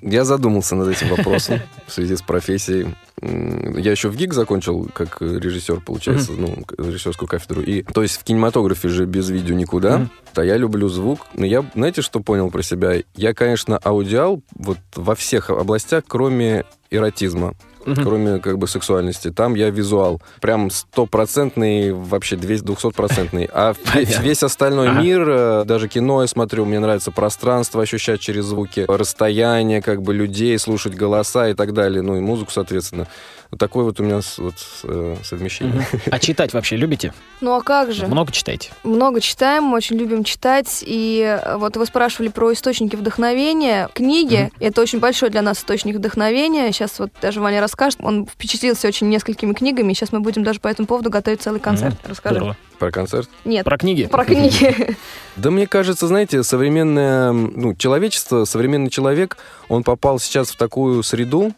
[0.00, 2.94] Я задумался над этим вопросом в связи с профессией.
[3.20, 7.60] Я еще в ГИК закончил как режиссер, получается, ну, режиссерскую кафедру.
[7.60, 10.08] И, то есть в кинематографе же без видео никуда.
[10.34, 11.26] Да, я люблю звук.
[11.34, 12.94] Но я, знаете, что понял про себя?
[13.14, 17.54] Я, конечно, аудиал вот во всех областях, кроме эротизма.
[17.86, 18.02] Мгм.
[18.04, 19.30] Кроме как бы сексуальности.
[19.30, 20.20] Там я визуал.
[20.40, 23.48] Прям стопроцентный, вообще 200-процентный.
[23.52, 25.00] А весь остальной Ага.
[25.00, 30.12] мир, э, даже кино я смотрю, мне нравится пространство ощущать через звуки, расстояние, как бы
[30.14, 32.02] людей, слушать голоса и так далее.
[32.02, 33.06] Ну и музыку, соответственно.
[33.50, 35.86] Вот такое вот у меня вот, э, совмещение.
[36.10, 37.14] А читать вообще любите?
[37.40, 38.06] Ну а как же?
[38.06, 38.70] Много читаете?
[38.84, 40.84] Много читаем, мы очень любим читать.
[40.86, 43.88] И э, вот вы спрашивали про источники вдохновения.
[43.94, 46.70] Книги— это очень большой для нас источник вдохновения.
[46.72, 48.00] Сейчас вот даже Ваня расскажет.
[48.02, 49.94] Он впечатлился очень несколькими книгами.
[49.94, 51.96] Сейчас мы будем даже по этому поводу готовить целый концерт.
[52.04, 52.36] Расскажи.
[52.36, 52.56] Здорово.
[52.78, 53.28] Про концерт.
[53.44, 54.06] Нет, Про книги?
[54.06, 54.96] про книги.
[55.36, 59.36] Да мне кажется, знаете, современное, ну, человечество, современный человек,
[59.68, 61.52] он попал сейчас в такую среду,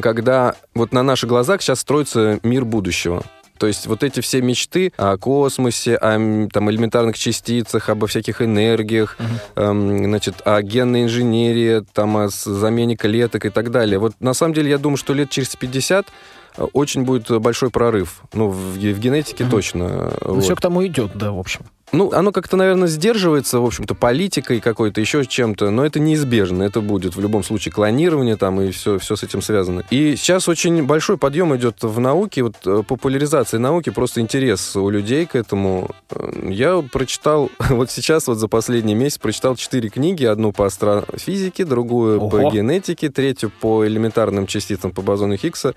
[0.00, 3.22] когда вот на наших глазах сейчас строится мир будущего.
[3.60, 9.18] То есть вот эти все мечты о космосе, о там, элементарных частицах, обо всяких энергиях,
[9.54, 13.98] эм, значит, о генной инженерии, там, о замене клеток и так далее.
[13.98, 16.10] Вот на самом деле я думаю, что лет через 50 э,
[16.72, 18.22] очень будет большой прорыв.
[18.32, 19.50] Ну, в, в генетике Мгм.
[19.50, 20.12] точно.
[20.24, 20.44] Ну, Вот.
[20.44, 21.60] все к тому идет, да, в общем.
[21.92, 26.62] Ну, оно как-то, наверное, сдерживается, в общем-то, политикой какой-то, еще чем-то, но это неизбежно.
[26.62, 29.82] Это будет в любом случае клонирование там и все, все с этим связано.
[29.90, 34.88] И сейчас очень большой подъем идет в науке, вот э, популяризация науки, просто интерес у
[34.88, 35.90] людей к этому.
[36.10, 41.64] Э, Я прочитал, вот сейчас вот за последний месяц прочитал четыре книги, одну по астрофизике,
[41.64, 42.30] другую Ого.
[42.30, 45.74] по генетике, третью по элементарным частицам по бозону Хиггса.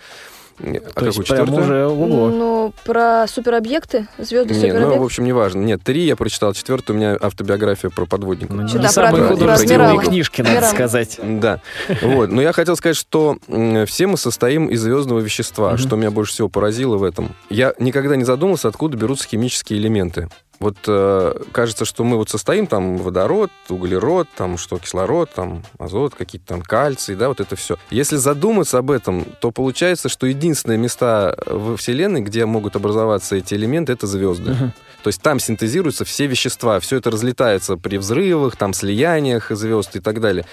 [0.59, 2.29] А То есть прям уже ого.
[2.29, 5.05] Ну, про суперобъекты, звезды Не, ну, в суперобъекты.
[5.05, 5.61] общем, неважно.
[5.61, 8.55] Нет, три я прочитал, четвертую у меня автобиография про подводников.
[8.55, 10.75] Ну, не Сюда самые художественные книжки, надо Миралов.
[10.75, 11.19] сказать.
[11.23, 11.59] Да.
[12.01, 12.29] Вот.
[12.31, 13.37] Но я хотел сказать, что
[13.87, 17.35] все мы состоим из звездного вещества, что меня больше всего поразило в этом.
[17.49, 20.29] Я никогда не задумывался, откуда берутся химические элементы.
[20.63, 26.15] Вот э, кажется, что мы вот состоим там водород, углерод, там что, кислород, там азот,
[26.15, 27.75] какие-то там кальций, да, вот это все.
[27.89, 33.55] Если задуматься об этом, то получается, что единственные места во Вселенной, где могут образоваться эти
[33.55, 34.51] элементы, это звезды.
[34.51, 34.73] Мгм.
[35.03, 39.99] То есть там синтезируются все вещества, все это разлетается при взрывах, там слияниях звезд и
[39.99, 40.45] так далее.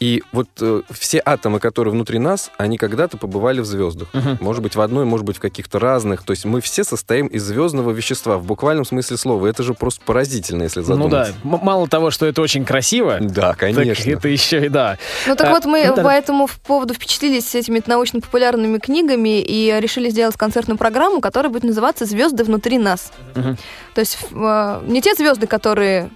[0.00, 4.08] И вот э, все атомы, которые внутри нас, они когда-то побывали в звездах.
[4.12, 4.38] Мгм.
[4.40, 6.24] Может быть, в одной, может быть, в каких-то разных.
[6.24, 9.46] То есть мы все состоим из звездного вещества в буквальном смысле слова.
[9.46, 11.34] Это же просто поразительно, если Ну да, задуматься.
[11.44, 14.10] м- мало того, что это очень красиво, Да, так конечно.
[14.10, 14.98] это еще и да.
[15.28, 16.02] Ну так А, вот, мы ну да.
[16.02, 22.04] поэтому в поводу впечатлились этими научно-популярными книгами и решили сделать концертную программу, которая будет называться
[22.04, 23.12] «Звезды внутри нас».
[23.36, 23.56] Мгм.
[23.94, 26.10] То есть э, не те звезды, которые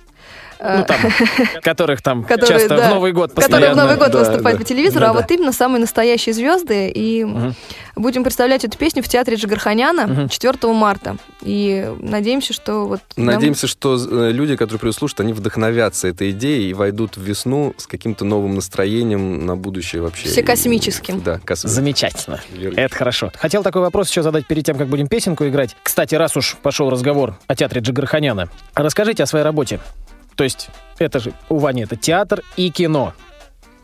[0.61, 0.99] Ну, там,
[1.63, 3.83] которых там Которые, часто да, в Новый год которые в постоянно.
[3.83, 4.65] Новый год Да, выступают да.
[4.65, 5.21] по телевизору, а Да-да.
[5.21, 6.91] вот именно самые настоящие звезды.
[6.95, 7.27] И
[7.97, 11.17] будем представлять эту песню в театре Джигарханяна 4 марта.
[11.43, 13.01] И надеемся, что вот...
[13.17, 17.23] нам- Надеемся, что э, люди, которые придут слушать, они вдохновятся этой идеей и войдут в
[17.23, 20.29] весну с каким-то новым настроением на будущее вообще.
[20.29, 21.19] Все космическим.
[21.19, 21.69] И- Да, космическим.
[21.75, 22.41] Замечательно.
[22.53, 22.81] Верно.
[22.81, 23.31] Это хорошо.
[23.37, 25.77] Хотел такой вопрос еще задать перед тем, как будем песенку играть.
[25.83, 29.81] Кстати, раз уж пошел разговор о театре Джигарханяна, расскажите о своей работе.
[30.39, 33.13] То есть, это же, у Вани это театр и кино.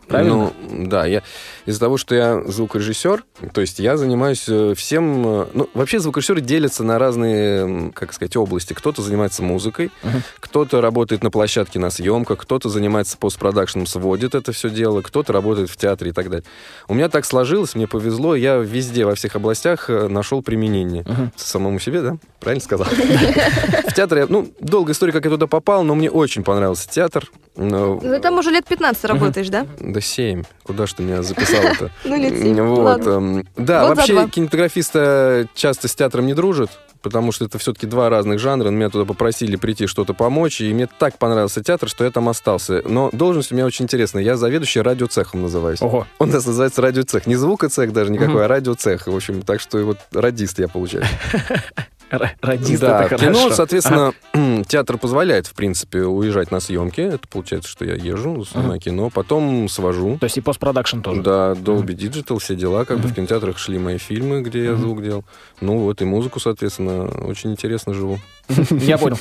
[0.07, 0.53] Правильно?
[0.69, 1.23] Ну, да, я
[1.65, 5.25] из-за того, что я звукорежиссер, то есть я занимаюсь э, всем...
[5.27, 8.73] э, Ну, вообще звукорежиссеры делятся на разные, как сказать, области.
[8.73, 10.21] Кто-то занимается музыкой, Мгм.
[10.39, 15.69] кто-то работает на площадке на съемках, кто-то занимается постпродакшеном, сводит это все дело, кто-то работает
[15.69, 16.45] в театре и так далее.
[16.87, 21.03] У меня так сложилось, мне повезло, я везде, во всех областях э, нашел применение.
[21.07, 21.31] Мгм.
[21.35, 22.17] Самому себе, да?
[22.39, 22.85] Правильно сказал?
[22.87, 27.31] В театре, я- ну, долгая история, как я туда попал, но мне очень понравился театр.
[27.55, 29.65] Ну, там уже лет 15 работаешь, да?
[29.95, 30.43] Да семь.
[30.63, 31.89] Куда ж ты меня записал-то?
[32.03, 32.59] Ну, лет семь.
[32.61, 32.79] Вот.
[32.79, 33.09] Ладно.
[33.09, 34.27] эм, Да, вообще два.
[34.27, 36.69] кинематографисты часто с театром не дружат,
[37.01, 38.69] потому что это все-таки два разных жанра.
[38.71, 42.81] Меня туда попросили прийти что-то помочь, и мне так понравился театр, что я там остался.
[42.85, 44.21] Но должность у меня очень интересная.
[44.23, 45.81] Я заведующий радиоцехом называюсь.
[45.81, 46.05] Ого.
[46.19, 47.25] Он у нас называется радиоцех.
[47.27, 49.07] Не звукоцех даже никакой, а радиоцех.
[49.07, 51.05] В общем, так что вот радист я получаю.
[52.09, 53.55] Радист да, это в кино, хорошо.
[53.55, 54.13] соответственно,
[54.67, 57.01] театр позволяет, в принципе, уезжать на съемки.
[57.01, 60.17] Это получается, что я езжу, снимаю кино, потом свожу.
[60.19, 61.21] То есть и постпродакшн тоже.
[61.21, 65.03] Да, Dolby Digital, все дела, как бы в кинотеатрах шли мои фильмы, где я звук
[65.03, 65.25] делал.
[65.61, 68.19] Ну вот, и музыку, соответственно, очень интересно живу.
[68.71, 69.17] Я понял.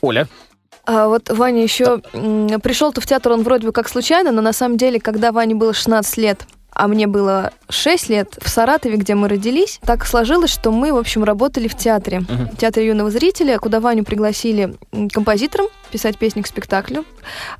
[0.00, 0.26] Оля,
[0.84, 4.76] А вот Ваня еще пришел-то в театр он вроде бы как случайно, но на самом
[4.78, 9.28] деле, когда Ване было 16 лет, а мне было 6 лет, в Саратове, где мы
[9.28, 12.20] родились, так сложилось, что мы, в общем, работали в театре.
[12.20, 14.74] В театре юного зрителя, куда Ваню пригласили
[15.12, 17.04] композитором писать песни к спектаклю.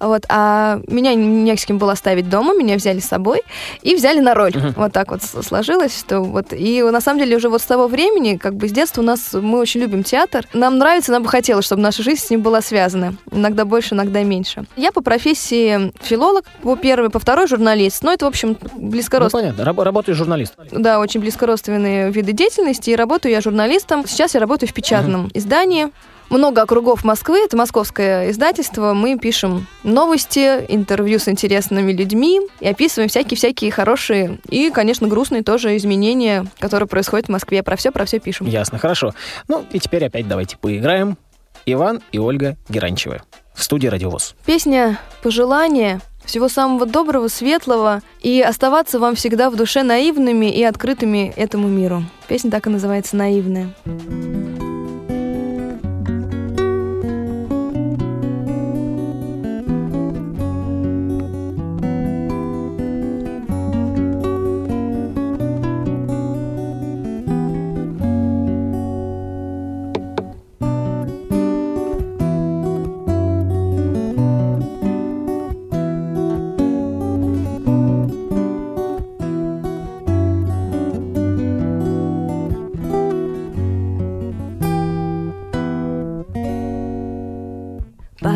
[0.01, 3.43] Вот, а меня не с кем было оставить дома, меня взяли с собой
[3.83, 4.53] и взяли на роль.
[4.77, 6.53] Вот так вот сложилось, что вот...
[6.53, 9.33] И на самом деле уже вот с того времени, как бы с детства у нас...
[9.33, 10.47] Мы очень любим театр.
[10.53, 13.15] Нам нравится, нам бы хотелось, чтобы наша жизнь с ним была связана.
[13.31, 14.65] Иногда больше, иногда меньше.
[14.77, 18.03] Я по профессии филолог, по первой, по второй журналист.
[18.03, 20.55] Но это, в общем, ну близкородственные понятно, раб- работаешь журналист.
[20.71, 24.07] да, очень близкородственные виды деятельности, и работаю я журналистом.
[24.07, 25.89] Сейчас я работаю в печатном издании.
[26.33, 28.95] Много округов Москвы, это московское издательство.
[28.95, 35.77] Мы пишем новости, интервью с интересными людьми и описываем всякие-всякие хорошие и, конечно, грустные тоже
[35.77, 37.63] изменения, которые происходят в Москве.
[37.63, 38.47] Про все, про все пишем.
[38.47, 39.13] Ясно, хорошо.
[39.47, 41.19] Ну и теперь опять давайте поиграем.
[41.67, 43.21] Иван и Ольга Геранчевы
[43.53, 44.35] в студии Радиовоз.
[44.47, 51.33] Песня «Пожелание» Всего самого доброго, светлого и оставаться вам всегда в душе наивными и открытыми
[51.35, 52.05] этому миру.
[52.29, 53.75] Песня так и называется «Наивная».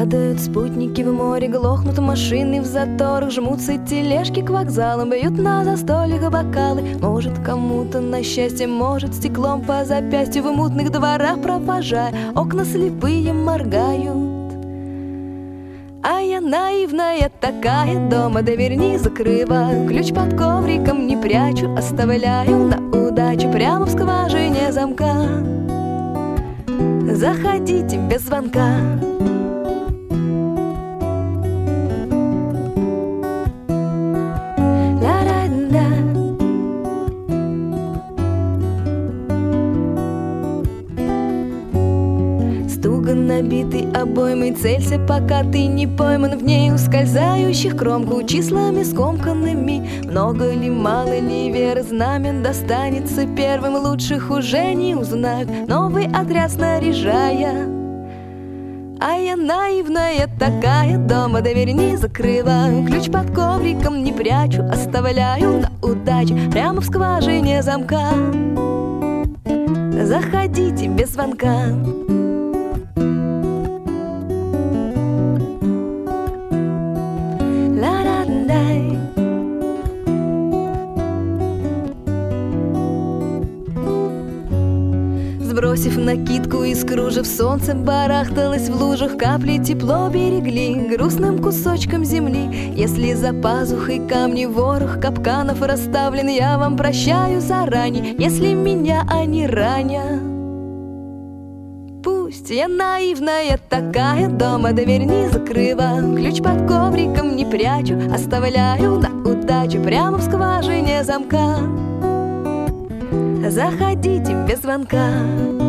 [0.07, 6.31] Падают спутники в море, глохнут машины в заторах, жмутся тележки к вокзалам, бьют на застольях
[6.31, 6.83] бокалы.
[7.03, 14.55] Может, кому-то на счастье, может, стеклом по запястью в мутных дворах пропажая, окна слепые моргают.
[16.05, 22.79] А я наивная такая, дома дверь не закрываю, ключ под ковриком не прячу, оставляю на
[22.97, 25.27] удачу прямо в скважине замка.
[27.13, 29.16] Заходите без звонка.
[44.07, 50.05] Набитый обоймой Целься, пока ты не пойман в ней Ускользающих кромку числами скомканными.
[50.05, 57.77] Много ли, мало ли вер знамен Достанется первым, лучших уже не узнают Новый отряд снаряжая
[58.99, 62.87] а я наивная такая, дома дверь не закрываю.
[62.87, 66.35] Ключ под ковриком не прячу, оставляю на удачу.
[66.51, 68.15] Прямо в скважине замка.
[70.03, 72.06] Заходите без звонка
[85.87, 92.73] Сбросив накидку из кружев, солнце барахталось в лужах, капли тепло берегли грустным кусочком земли.
[92.75, 100.23] Если за пазухой камни ворох капканов расставлен, я вам прощаю заранее, если меня они ранят.
[102.03, 109.31] Пусть я наивная такая, дома дверь не закрыла, ключ под ковриком не прячу, оставляю на
[109.31, 111.59] удачу прямо в скважине замка.
[113.49, 115.66] Заходите без звонка.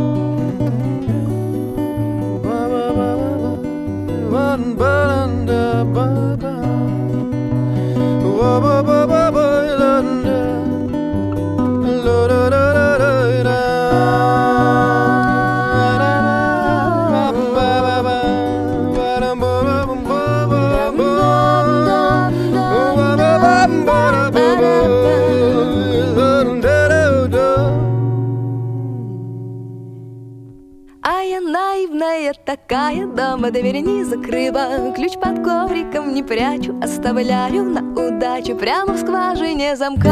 [4.37, 4.53] ba
[8.61, 9.47] ba ba ba ba
[32.27, 38.93] наивная такая, дома дверь не закрыла, ключ под ковриком не прячу, оставляю на удачу прямо
[38.93, 40.09] в скважине замка.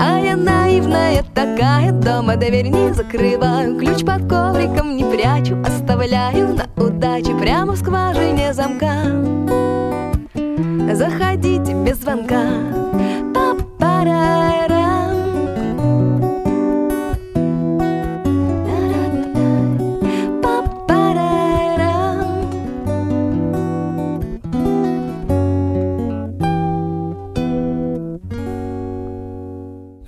[0.00, 6.82] А я наивная такая, дома дверь не закрыла, ключ под ковриком не прячу, оставляю на
[6.82, 8.94] удачу прямо в скважине замка.
[10.94, 12.44] Заходите без звонка.
[13.34, 14.63] Па-парарам.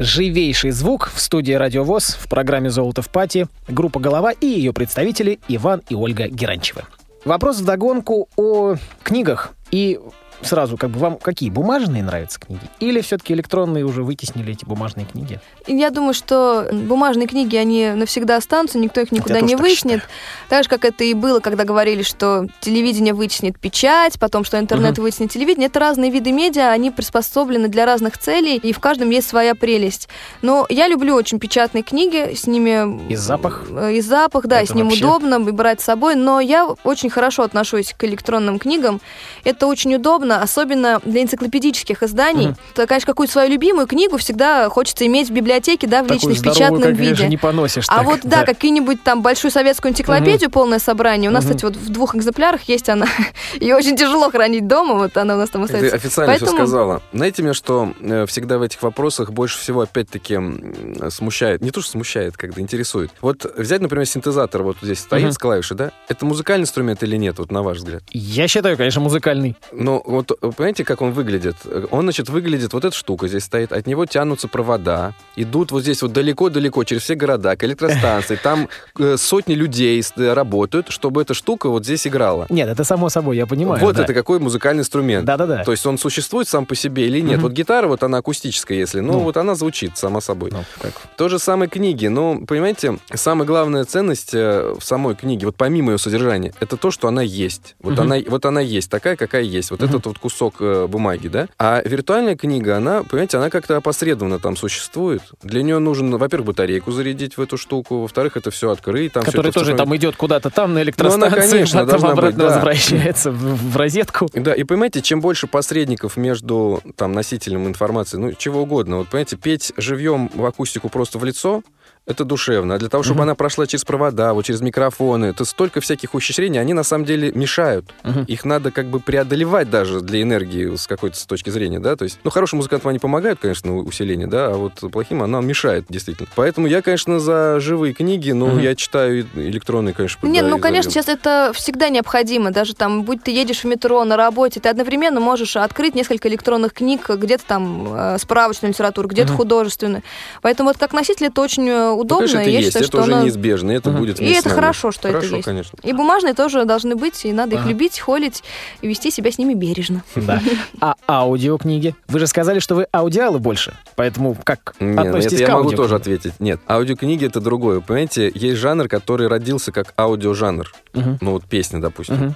[0.06, 5.40] Живейший звук в студии «Радиовоз» в программе «Золото в пати» группа «Голова» и ее представители
[5.48, 6.82] Иван и Ольга Геранчевы.
[7.24, 9.98] Вопрос вдогонку о книгах и
[10.42, 12.60] сразу, как бы вам какие бумажные нравятся книги?
[12.80, 15.40] Или все-таки электронные уже вытеснили эти бумажные книги?
[15.66, 20.02] Я думаю, что бумажные книги, они навсегда останутся, никто их никуда не так вытянет.
[20.48, 24.98] Так же, как это и было, когда говорили, что телевидение вытеснит печать, потом, что интернет
[24.98, 25.66] вытеснит телевидение.
[25.68, 30.08] Это разные виды медиа, они приспособлены для разных целей, и в каждом есть своя прелесть.
[30.42, 33.08] Но я люблю очень печатные книги, с ними...
[33.10, 33.64] И запах?
[33.70, 36.14] э, И запах, да, Это с ним вообще- удобно и брать с собой.
[36.16, 39.00] Но я очень хорошо отношусь к электронным книгам.
[39.44, 42.54] Это очень удобно, особенно для энциклопедических изданий.
[42.74, 46.34] То, конечно, какую-то свою любимую книгу всегда хочется иметь в библиотеке, да, в Такую личной,
[46.36, 47.28] здоровую, печатном конечно, виде.
[47.28, 47.84] не поносишь.
[47.88, 51.30] А так, вот, да, какие-нибудь там большую советскую энциклопедию, полное собрание.
[51.30, 51.54] У нас, Мгм.
[51.56, 53.06] кстати, вот в двух экземплярах есть она.
[53.60, 55.96] Ее очень тяжело хранить дома, вот она у нас там Ты остается.
[55.96, 57.02] официально все Поэтому- сказала.
[57.12, 61.80] Знаете мне, что э, всегда в этих вопросах больше всего опять-таки м, смущает, не то
[61.80, 63.10] что смущает, когда интересует.
[63.20, 65.32] Вот взять, например, синтезатор вот здесь стоит Мгм.
[65.32, 65.92] с клавиши, да?
[66.08, 68.02] Это музыкальный инструмент или нет, вот на ваш взгляд?
[68.10, 69.56] Я считаю, конечно, музыкальный.
[69.72, 71.56] Но вот э, понимаете, как он выглядит?
[71.90, 76.02] Он, значит, выглядит, вот эта штука здесь стоит, от него тянутся провода, идут вот здесь
[76.02, 81.34] вот далеко-далеко через все города к электростанции, там э, сотни людей э, работают, чтобы эта
[81.34, 82.46] штука вот здесь играла.
[82.50, 83.80] Нет, это само собой, я понимаю.
[83.80, 84.02] вот да.
[84.04, 85.24] это какой музыкальный инструмент.
[85.24, 85.64] Да-да-да.
[85.64, 87.34] То есть он существует сам по себе или нет?
[87.38, 87.42] Мгм.
[87.42, 89.18] Вот гитара, вот она акустическая, если, ну, Ну.
[89.20, 90.50] вот она звучит сама собой.
[90.52, 90.92] Ну, как?
[91.16, 92.06] То же самое книги.
[92.06, 97.08] Ну, понимаете, самая главная ценность в самой книге, вот помимо ее содержания, это то, что
[97.08, 97.76] она есть.
[97.80, 98.00] Вот, Мгм.
[98.02, 99.70] она, вот она есть, такая, какая есть.
[99.70, 99.88] Вот Мгм.
[100.06, 101.48] Этот вот кусок э, бумаги, да?
[101.58, 105.22] А виртуальная книга, она, понимаете, она как-то опосредованно там существует.
[105.42, 109.12] Для нее нужно, во-первых, батарейку зарядить в эту штуку, во-вторых, это все открыть.
[109.12, 112.30] Там Который тоже там идет куда-то там на Ну, электростанции, она, конечно, потом должна обратно
[112.30, 112.54] быть, да.
[112.54, 114.28] возвращается в, в розетку.
[114.34, 119.36] Да, и понимаете, чем больше посредников между там носителем информации, ну чего угодно, вот понимаете,
[119.36, 121.62] петь живьем в акустику просто в лицо,
[122.06, 122.74] это душевно.
[122.74, 123.22] А для того, чтобы Мгм.
[123.24, 127.32] она прошла через провода, вот через микрофоны, это столько всяких ухищрений, они на самом деле
[127.32, 127.90] мешают.
[128.04, 128.22] Мгм.
[128.28, 132.04] Их надо как бы преодолевать даже для энергии с какой-то с точки зрения, да, то
[132.04, 136.28] есть, ну, хорошим музыкантам они помогают, конечно, усилению, да, а вот плохим она мешает, действительно.
[136.36, 138.58] Поэтому я, конечно, за живые книги, но Мгм.
[138.60, 140.24] я читаю электронные, конечно.
[140.28, 142.52] Нет, да, ну, конечно, сейчас это всегда необходимо.
[142.52, 146.72] Даже там, будь ты едешь в метро, на работе, ты одновременно можешь открыть несколько электронных
[146.72, 149.36] книг, где-то там э, справочную литературу, где-то Мгм.
[149.38, 150.02] художественную.
[150.40, 152.16] Поэтому вот как носитель это очень э, Ну, удобно.
[152.26, 153.98] конечно, это и я есть, считаю, это что уже оно- неизбежно, и это Мгм.
[154.00, 155.44] будет И это хорошо, что это Хорошо, есть.
[155.44, 155.78] конечно.
[155.82, 157.70] И бумажные тоже должны быть, и надо их Ага.
[157.70, 158.42] любить, холить
[158.80, 160.02] и вести себя с ними бережно.
[160.14, 160.40] Да.
[160.80, 161.94] А аудиокниги?
[162.08, 163.74] Вы же сказали, что вы аудиалы больше.
[163.96, 165.84] Поэтому как Не, ну относитесь это я к могу аудиокнигам?
[165.84, 166.32] тоже ответить.
[166.40, 167.80] Нет, аудиокниги это другое.
[167.80, 170.72] Понимаете, есть жанр, который родился как аудиожанр.
[170.94, 171.18] Мгм.
[171.20, 172.14] Ну вот песня, допустим.
[172.16, 172.34] Мгм.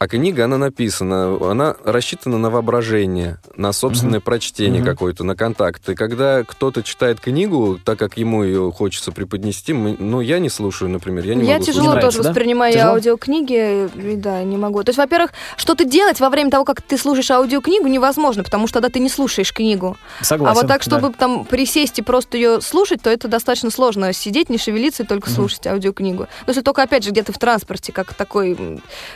[0.00, 4.90] А книга, она написана, она рассчитана на воображение, на собственное прочтение Мгм.
[4.90, 5.86] какое-то, на контакт.
[5.90, 10.48] И когда кто-то читает книгу, так как ему ее хочется преподнести, мы- ну, я не
[10.48, 12.00] слушаю, например, я не Я могу тяжело слушать.
[12.00, 12.28] тоже да?
[12.30, 12.92] воспринимаю Тяжело?
[12.94, 14.82] аудиокниги, и да, не могу.
[14.84, 18.80] То есть, во-первых, что-то делать во время того, как ты слушаешь аудиокнигу, невозможно, потому что
[18.80, 19.98] тогда ты не слушаешь книгу.
[20.22, 20.50] Согласен.
[20.50, 20.82] а вот так, да.
[20.82, 24.14] чтобы там присесть и просто ее слушать, то это достаточно сложно.
[24.14, 25.36] Сидеть, не шевелиться и только Мгм.
[25.36, 26.22] слушать аудиокнигу.
[26.22, 28.56] Но если только, опять же, где-то в транспорте, как такой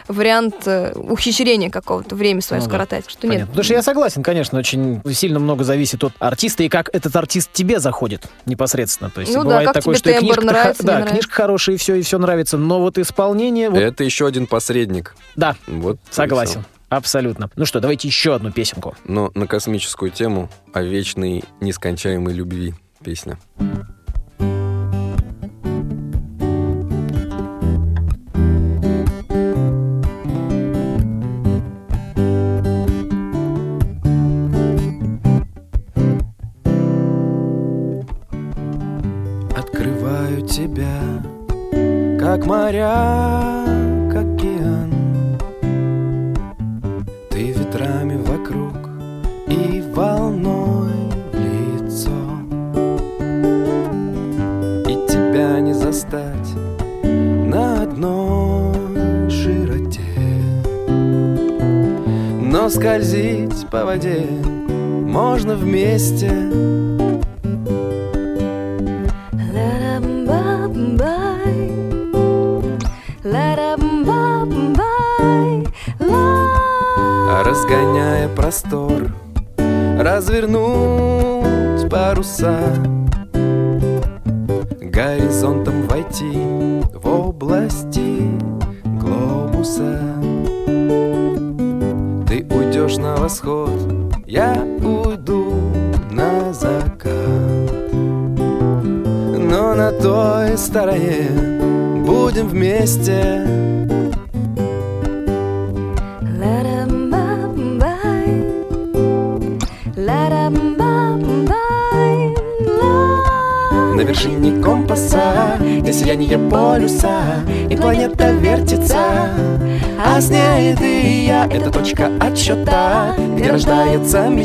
[0.09, 2.71] вариант э, ухищрения какого-то, время свое Ну да.
[2.71, 3.05] скоротать.
[3.09, 3.39] Что Понятно.
[3.41, 3.49] нет.
[3.49, 7.51] Потому что я согласен, конечно, очень сильно много зависит от артиста и как этот артист
[7.53, 9.11] тебе заходит непосредственно.
[9.11, 11.13] То есть Ну да, бывает как такое, тебе что и книжка нравится, да, нравится.
[11.15, 15.15] книжка хорошая и все, и все нравится, но вот исполнение, вот, Это еще один посредник.
[15.37, 16.65] да, Вот согласен.
[16.91, 17.51] Абсолютно.
[17.57, 18.95] Ну что, давайте еще одну песенку.
[19.05, 23.39] Но на космическую тему о вечной нескончаемой любви песня.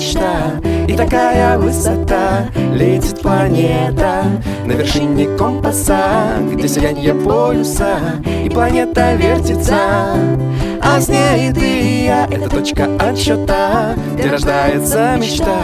[0.10, 4.24] Мечта И такая высота Летит планета
[4.66, 7.98] На вершине компаса, где сияние полюса
[8.44, 9.78] И планета вертится.
[10.82, 15.62] А с ней ты и я, это точка отсчета Где рождается мечта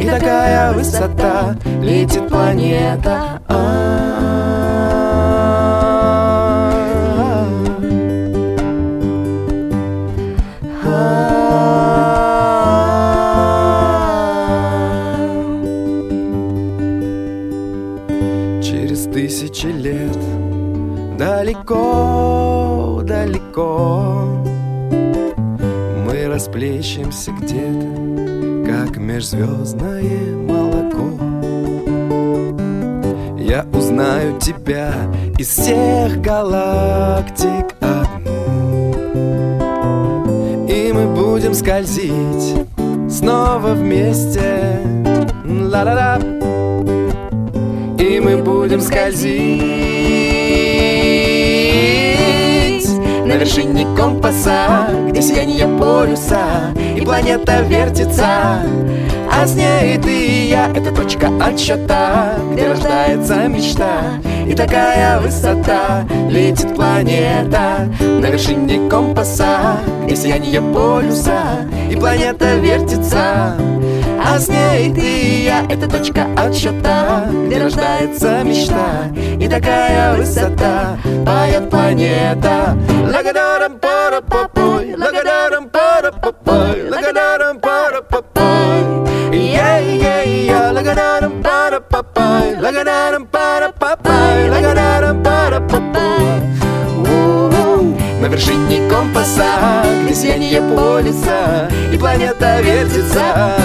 [0.00, 3.40] И такая высота Летит планета.
[3.48, 4.03] Через
[19.64, 20.18] тысячи лет.
[21.18, 24.24] Далеко, далеко
[26.04, 31.04] Мы расплещемся где-то Как межзвездное молоко.
[33.38, 34.92] Я узнаю тебя
[35.38, 38.94] Из всех галактик одну.
[40.68, 42.66] И мы будем скользить
[43.08, 44.80] Снова вместе.
[45.44, 46.33] Ла-ла-ла
[48.24, 49.60] мы будем скользить
[53.26, 58.62] На вершине компаса Где сияние полюса И планета вертится.
[59.30, 64.20] А с ней ты и я Это точка отсчета Где рождается мечта.
[64.46, 73.54] И такая высота Летит планета На вершине компаса Где сияние полюса И планета вертится
[74.26, 79.10] а с ней ты и я, это точка отсчета Где рождается мечта.
[79.14, 80.96] И такая высота
[81.26, 82.76] Поет планета.
[83.12, 87.60] Лагадарам пара попой Лагадарам пара попой Лагадарам
[100.14, 103.56] сияние полюса И планета вертится.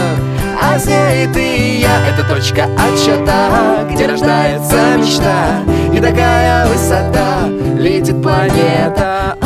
[0.61, 5.63] А с ней ты и я Это точка отсчета Где рождается мечта.
[5.93, 7.47] И такая высота
[7.77, 9.37] Летит планета.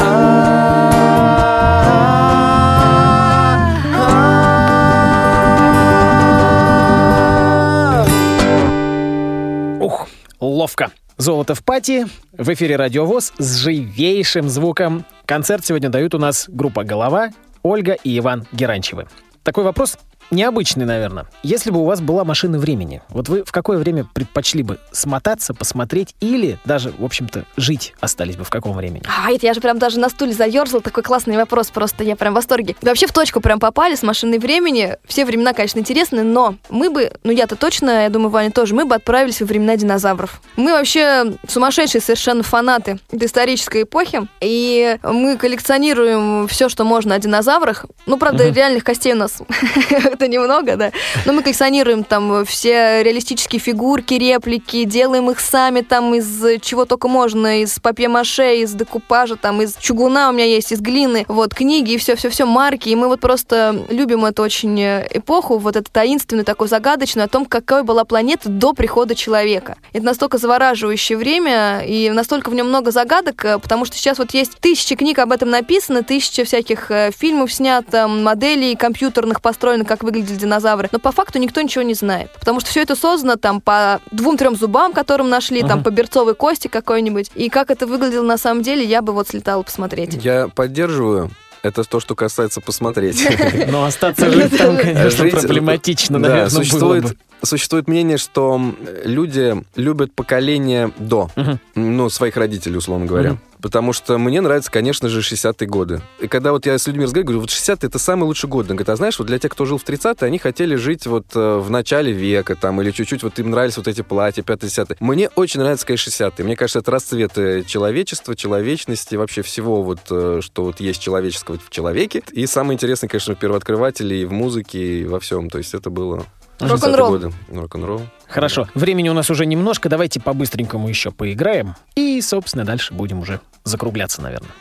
[9.80, 10.08] Ух,
[10.40, 10.92] ловко.
[11.18, 12.08] Золото в пати.
[12.36, 17.30] В эфире Радиовоз с живейшим звуком Концерт сегодня дают у нас группа «Голова»,
[17.62, 19.08] Ольга и Иван Геранчевы.
[19.44, 19.98] Такой вопрос
[20.34, 21.26] необычный, наверное.
[21.44, 25.54] Если бы у вас была машина времени, вот вы в какое время предпочли бы смотаться,
[25.54, 29.04] посмотреть или даже, в общем-то, жить остались бы в каком времени?
[29.08, 30.82] А, это я же прям даже на стуле заерзал.
[30.82, 32.76] Такой классный вопрос, просто я прям в восторге.
[32.82, 34.98] Вы вообще в точку прям попали с машиной времени.
[35.06, 38.86] Все времена, конечно, интересны, но мы бы, ну я-то точно, я думаю, Ваня тоже, мы
[38.86, 40.42] бы отправились во времена динозавров.
[40.56, 47.86] Мы вообще сумасшедшие совершенно фанаты исторической эпохи, и мы коллекционируем все, что можно о динозаврах.
[48.06, 48.54] Ну, правда, Мгм.
[48.54, 49.42] реальных костей у нас
[50.24, 50.92] это немного, да.
[51.26, 57.08] Но мы коллекционируем там все реалистические фигурки, реплики, делаем их сами там из чего только
[57.08, 61.94] можно, из папье-маше, из декупажа, там из чугуна у меня есть, из глины, вот, книги
[61.94, 62.90] и все-все-все, марки.
[62.90, 67.46] И мы вот просто любим эту очень эпоху, вот эту таинственную, такую загадочную, о том,
[67.46, 69.76] какой была планета до прихода человека.
[69.92, 74.34] Это настолько завораживающее время, и настолько в нем много загадок, э, потому что сейчас вот
[74.34, 80.04] есть тысячи книг об этом написано, тысячи всяких э, фильмов снято, моделей компьютерных построено, как
[80.14, 80.90] выглядели динозавры.
[80.92, 82.30] Но по факту никто ничего не знает.
[82.40, 85.84] Потому что все это создано там по двум-трем зубам, которым нашли, там Мгм.
[85.84, 87.32] по берцовой кости какой-нибудь.
[87.36, 90.24] И как это выглядело на самом деле, я бы вот слетала посмотреть.
[90.24, 91.32] Я поддерживаю.
[91.64, 93.26] Это то, что касается посмотреть.
[93.70, 98.60] Но остаться жить там, конечно, проблематично, Да, наверное, существует, существует мнение, что
[99.06, 101.30] люди любят поколение до,
[101.76, 103.38] ну, своих родителей, условно говоря.
[103.64, 106.02] Потому что мне нравятся, конечно же, 60-е годы.
[106.20, 108.66] И когда вот я с людьми разговариваю, говорю, вот 60-е это самый лучший год.
[108.66, 111.28] Они говорят, а знаешь, вот для тех, кто жил в 30-е, они хотели жить вот
[111.34, 115.30] э, в начале века там, или чуть-чуть, вот им нравились вот эти платья 5-10 Мне
[115.38, 116.44] очень нравятся, конечно, 60-е.
[116.44, 121.58] Мне кажется, это расцвет э, человечества, человечности, вообще всего вот, э, что вот есть человеческого
[121.58, 122.22] в человеке.
[122.34, 125.50] И самое интересное, конечно, первооткрыватели и в музыке, и во всем.
[125.50, 126.26] То есть это было...
[126.60, 127.34] 60-е Рок-н-ролл.
[127.50, 128.02] Рок-н-ролл.
[128.28, 131.76] Хорошо, времени у нас уже немножко, давайте по-быстренькому еще поиграем.
[131.96, 134.52] И, собственно, дальше будем уже закругляться, наверное.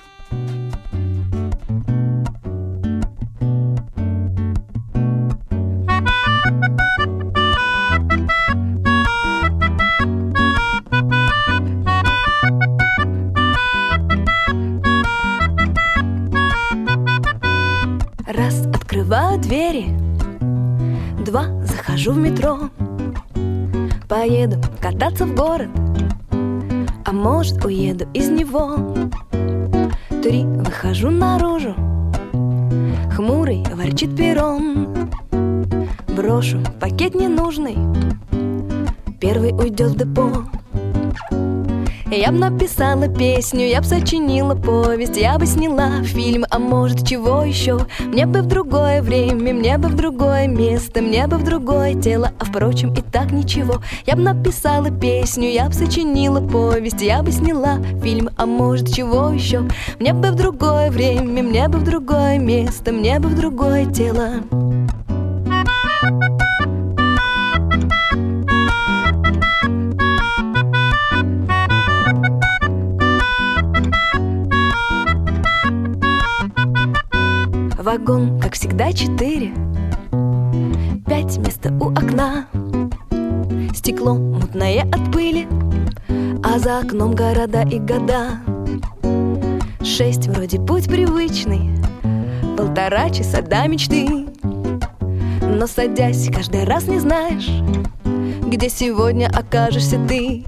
[18.27, 19.87] Раз открываю двери,
[21.25, 22.71] два захожу в метро,
[24.09, 25.69] поеду кататься в город,
[27.05, 28.95] а может уеду из него.
[30.23, 31.75] Три выхожу наружу,
[33.15, 35.11] хмурый ворчит перрон,
[36.17, 37.77] брошу пакет ненужный,
[39.21, 40.45] первый уйдет в депо.
[42.15, 47.43] Я б написала песню, я б сочинила повесть, я бы сняла фильм, а может чего
[47.43, 47.87] еще.
[48.01, 52.31] Мне бы в другое время, мне бы в другое место, мне бы в другое тело,
[52.39, 53.77] а впрочем и так ничего.
[54.05, 59.31] Я бы написала песню, я бы сочинила повесть, я бы сняла фильм, а может чего
[59.31, 59.67] еще.
[59.99, 64.43] Мне бы в другое время, мне бы в другое место, мне бы в другое тело.
[77.83, 79.53] Вагон, как всегда, четыре.
[81.05, 82.47] Пять места у окна.
[83.75, 85.49] Стекло мутное от пыли
[86.45, 88.39] А за окном города и года.
[89.83, 91.71] Шесть вроде путь привычный
[92.57, 94.27] Полтора часа до мечты.
[95.43, 97.51] Но садясь, каждый раз не знаешь
[98.47, 100.45] Где сегодня окажешься ты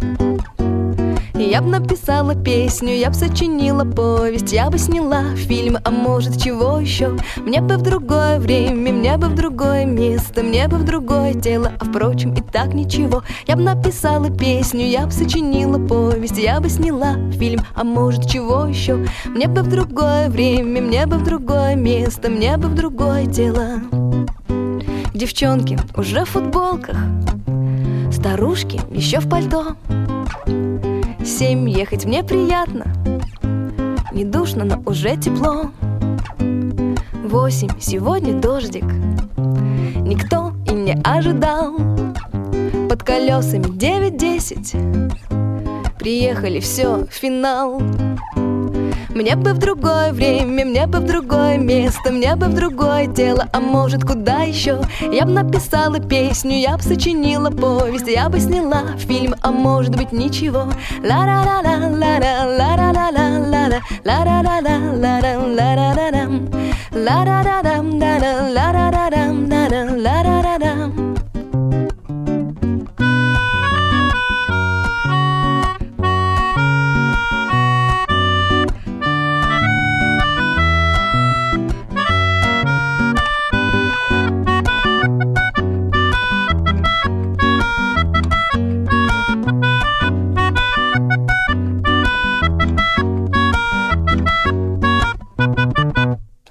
[1.43, 6.79] я б написала песню, я б сочинила повесть, я бы сняла фильм, а может чего
[6.79, 7.17] еще.
[7.37, 11.73] Мне бы в другое время, мне бы в другое место, мне бы в другое тело,
[11.81, 13.25] а впрочем и так ничего.
[13.49, 18.67] Я бы написала песню, я бы сочинила повесть, я бы сняла фильм, а может чего
[18.67, 19.05] еще.
[19.25, 23.81] Мне бы в другое время, мне бы в другое место, мне бы в другое тело.
[25.13, 26.97] Девчонки уже в футболках,
[28.13, 29.77] старушки еще в пальто.
[31.25, 32.93] Семь ехать мне приятно.
[34.13, 35.71] Не душно, но уже тепло.
[37.25, 38.85] Восемь, сегодня дождик.
[38.85, 41.77] Никто и не ожидал.
[42.91, 44.75] Под колесами девять-десять.
[45.99, 47.81] Приехали, все, финал
[49.15, 53.49] мне бы в другое время, мне бы в другое место, мне бы в другое тело,
[53.53, 54.81] а может куда еще.
[55.01, 60.13] Я бы написала песню, я бы сочинила повесть, я бы сняла фильм, а может быть
[60.13, 60.69] ничего.
[61.03, 62.55] ла ла ла ла ла ла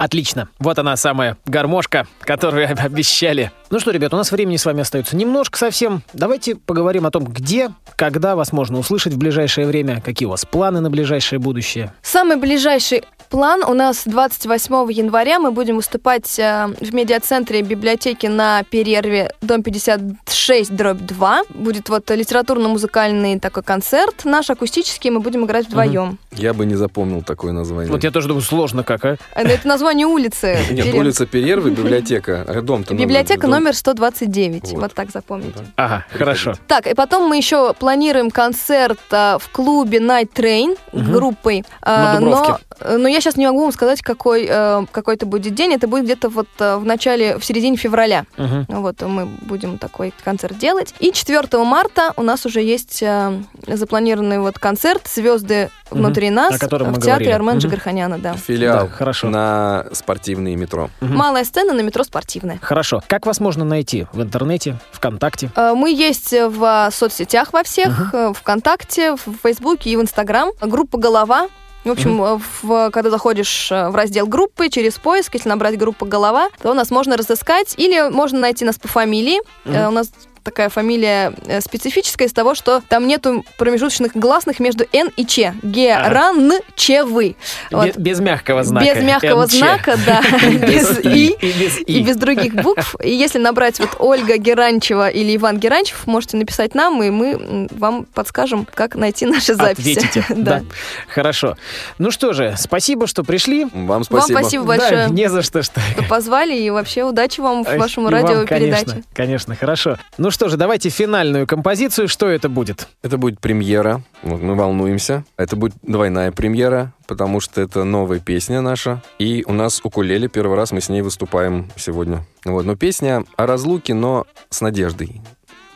[0.04, 0.50] Отлично.
[0.60, 3.54] Вот она самая гармошка, которую обещали.
[3.70, 6.04] Ну что, ребят, у нас времени с вами остается немножко совсем.
[6.12, 10.44] Давайте поговорим о том, где, когда вас можно услышать в ближайшее время, какие у вас
[10.44, 11.94] планы на ближайшее будущее.
[12.02, 15.40] Самый ближайший план у нас 28 января.
[15.40, 21.42] Мы будем выступать э, в медиацентре библиотеки на перерве Дом 56, дробь 2.
[21.50, 26.20] Будет вот литературно-музыкальный такой концерт наш, акустический, мы будем играть вдвоем.
[26.34, 27.92] Я бы не запомнил такое название.
[27.92, 29.18] Вот я тоже думаю, сложно как, а?
[29.34, 30.60] Э, Это название улицы.
[30.72, 32.46] Нет, улица Перервы, библиотека.
[32.48, 34.74] А дом-то номер- Библиотека дом- номер 129.
[34.74, 34.82] Вот.
[34.84, 35.66] Вот, так запомните.
[35.76, 36.54] Ага, хорошо.
[36.68, 41.64] Так, и потом мы еще планируем концерт в клубе Night Train группой.
[41.82, 42.64] На Дубровке.
[42.82, 45.74] Но, но я сейчас не могу вам сказать, какой, э, какой это будет день.
[45.74, 48.26] Это будет где-то вот э, в начале, в середине февраля.
[48.38, 48.66] Мгм.
[48.70, 50.94] Вот мы будем такой концерт делать.
[51.00, 56.00] И 4 марта у нас уже есть э, запланированный вот концерт «Звезды Мгм.
[56.02, 57.30] внутри нас» в театре говорили.
[57.32, 57.60] Армен Мгм.
[57.60, 58.34] Джигарханяна, да.
[58.34, 59.30] Филиал Да, хорошо.
[59.30, 60.90] на спортивные метро.
[61.02, 61.16] Мгм.
[61.16, 62.60] Малая сцена на метро «Спортивная».
[62.62, 63.02] Хорошо.
[63.08, 64.08] Как вас можно найти?
[64.14, 65.52] В интернете, ВКонтакте?
[65.56, 70.52] Э, Мы есть в э, соцсетях во всех, э, ВКонтакте, в Фейсбуке и в Инстаграм.
[70.62, 71.48] Группа «Голова».
[71.84, 76.06] В общем, э, в- когда заходишь э, в раздел группы, через поиск, если набрать группа
[76.06, 79.40] «Голова», то нас можно разыскать или можно найти нас по фамилии.
[79.66, 80.12] Э, У нас
[80.44, 85.54] такая фамилия э, специфическая из того, что там нету промежуточных гласных между «н» и «ч».
[85.64, 87.36] Геран Че вы.
[87.72, 87.86] Вот.
[87.86, 88.94] Бе- Без мягкого знака.
[88.96, 89.52] Без мягкого НЧ.
[89.54, 91.28] знака, да, без «и».
[91.40, 92.96] И без без других букв.
[93.02, 98.06] И если набрать вот Ольга Геранчева или Иван Геранчев, можете написать нам, и мы вам
[98.14, 99.98] подскажем, как найти наши записи.
[99.98, 100.26] Ответите.
[100.44, 100.62] Да.
[101.08, 101.58] Хорошо.
[102.00, 103.66] Ну что же, спасибо, что пришли.
[103.74, 104.34] Вам спасибо.
[104.34, 105.80] Вам спасибо большое, Да, не за что, что.
[106.10, 108.84] позвали, и вообще удачи вам в Ай, вашем и вам, радиопередаче.
[108.86, 109.98] Конечно, конечно, хорошо.
[110.18, 112.08] Ну что же, давайте финальную композицию.
[112.08, 112.88] Что это будет?
[113.04, 114.02] Это будет премьера.
[114.24, 115.24] Вот мы волнуемся.
[115.38, 119.02] Это будет двойная премьера, потому что это новая песня наша.
[119.20, 120.28] И у нас укулеле.
[120.28, 122.26] Первый раз мы с ней выступаем сегодня.
[122.46, 122.66] Вот.
[122.66, 125.22] Но песня о разлуке, но с надеждой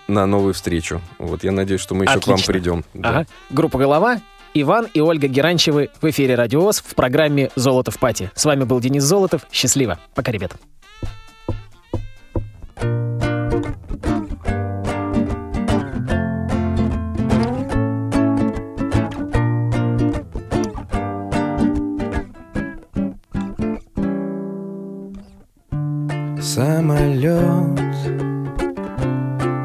[0.08, 1.02] на новую встречу.
[1.20, 2.54] Вот я надеюсь, что мы еще к вам Отлично.
[2.54, 2.86] придем.
[2.96, 3.10] Да.
[3.10, 3.26] Ага.
[3.52, 4.22] Группа «Голова»,
[4.56, 8.32] Иван и Ольга Геранчевы в эфире «Радиоз» в программе «Золото в пати».
[8.34, 9.42] С вами был Денис Золотов.
[9.52, 10.00] Счастливо.
[10.16, 10.58] Пока, ребята.
[26.58, 27.78] Самолет,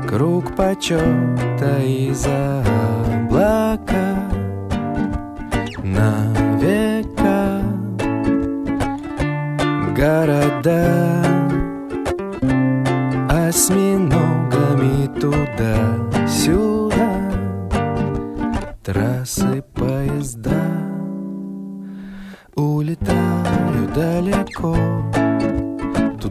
[0.07, 4.29] круг почета из облака.
[5.83, 6.27] На
[6.61, 7.63] века
[9.97, 11.25] города.
[13.31, 17.11] Осьминогами туда-сюда.
[18.85, 20.61] Трассы поезда
[22.55, 25.02] улетаю далеко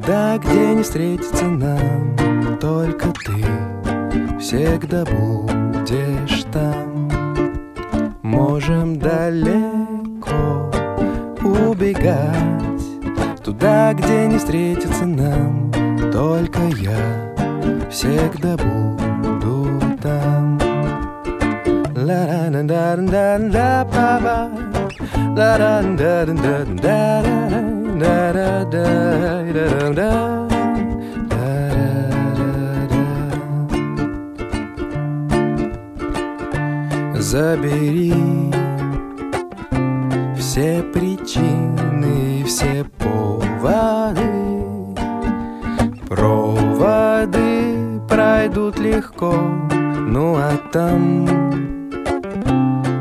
[0.01, 2.15] Туда, где не встретится нам
[2.59, 3.45] Только ты
[4.39, 7.07] всегда будешь там.
[8.23, 10.71] Можем далеко
[11.43, 12.81] убегать
[13.43, 15.71] Туда, где не встретится нам
[16.11, 20.59] Только я всегда буду там.
[21.95, 24.49] Ла ла да да да да ба ба
[25.37, 27.80] ла да да да да да
[37.31, 38.13] Забери
[40.37, 44.21] все причины, все поводы
[46.09, 51.25] Проводы пройдут легко, ну а там,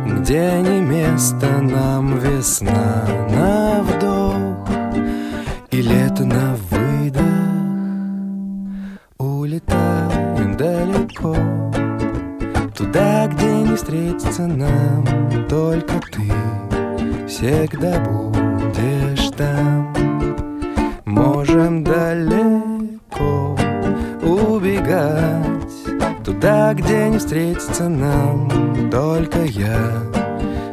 [0.07, 3.05] где не место нам весна
[13.91, 15.05] встретится нам
[15.49, 16.22] Только ты.
[17.26, 19.93] Всегда будешь там.
[21.05, 23.57] Можем далеко
[24.22, 25.45] убегать.
[26.24, 30.05] Туда, где не встретится нам Только я.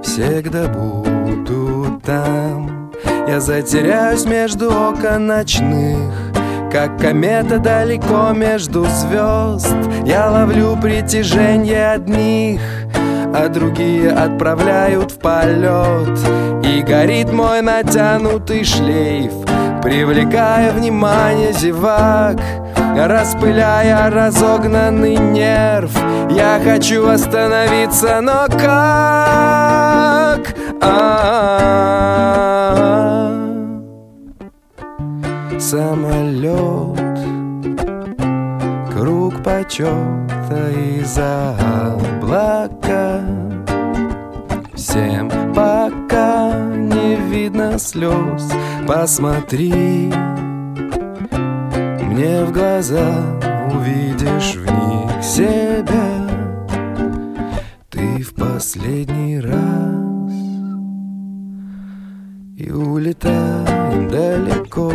[0.04, 2.92] Всегда буду там.
[3.28, 5.98] Я затеряюсь между окон ночных
[6.72, 9.74] как комета далеко между звезд.
[10.06, 12.60] Я ловлю притяжение одних
[13.34, 16.18] А другие отправляют в полет
[16.64, 19.32] И горит мой натянутый шлейф
[19.82, 22.40] Привлекая внимание зевак
[22.96, 25.92] Распыляя разогнанный нерв
[26.32, 28.68] Я хочу остановиться, но как?
[30.82, 32.08] А-а-а.
[35.60, 37.07] самолет Круг
[39.48, 41.56] почета из-за
[41.96, 43.22] облака.
[44.74, 48.52] Всем пока не видно слез
[48.86, 50.12] Посмотри
[52.02, 53.10] мне в глаза
[53.74, 56.28] Увидишь в них себя.
[57.90, 60.34] Ты в последний раз
[62.58, 64.92] И улетаем далеко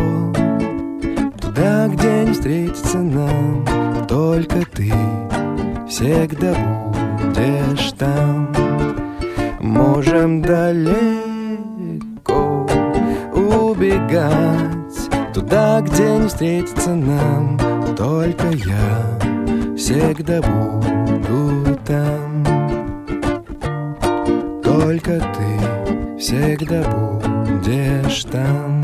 [1.53, 3.63] Туда, где не встретится нам
[4.07, 4.91] Только ты
[5.87, 8.51] всегда будешь там.
[9.59, 11.21] Можем далеко
[13.33, 17.59] убегать Туда, где не встретится нам
[17.95, 22.43] Только я всегда буду там.
[24.63, 28.83] Только ты всегда будешь там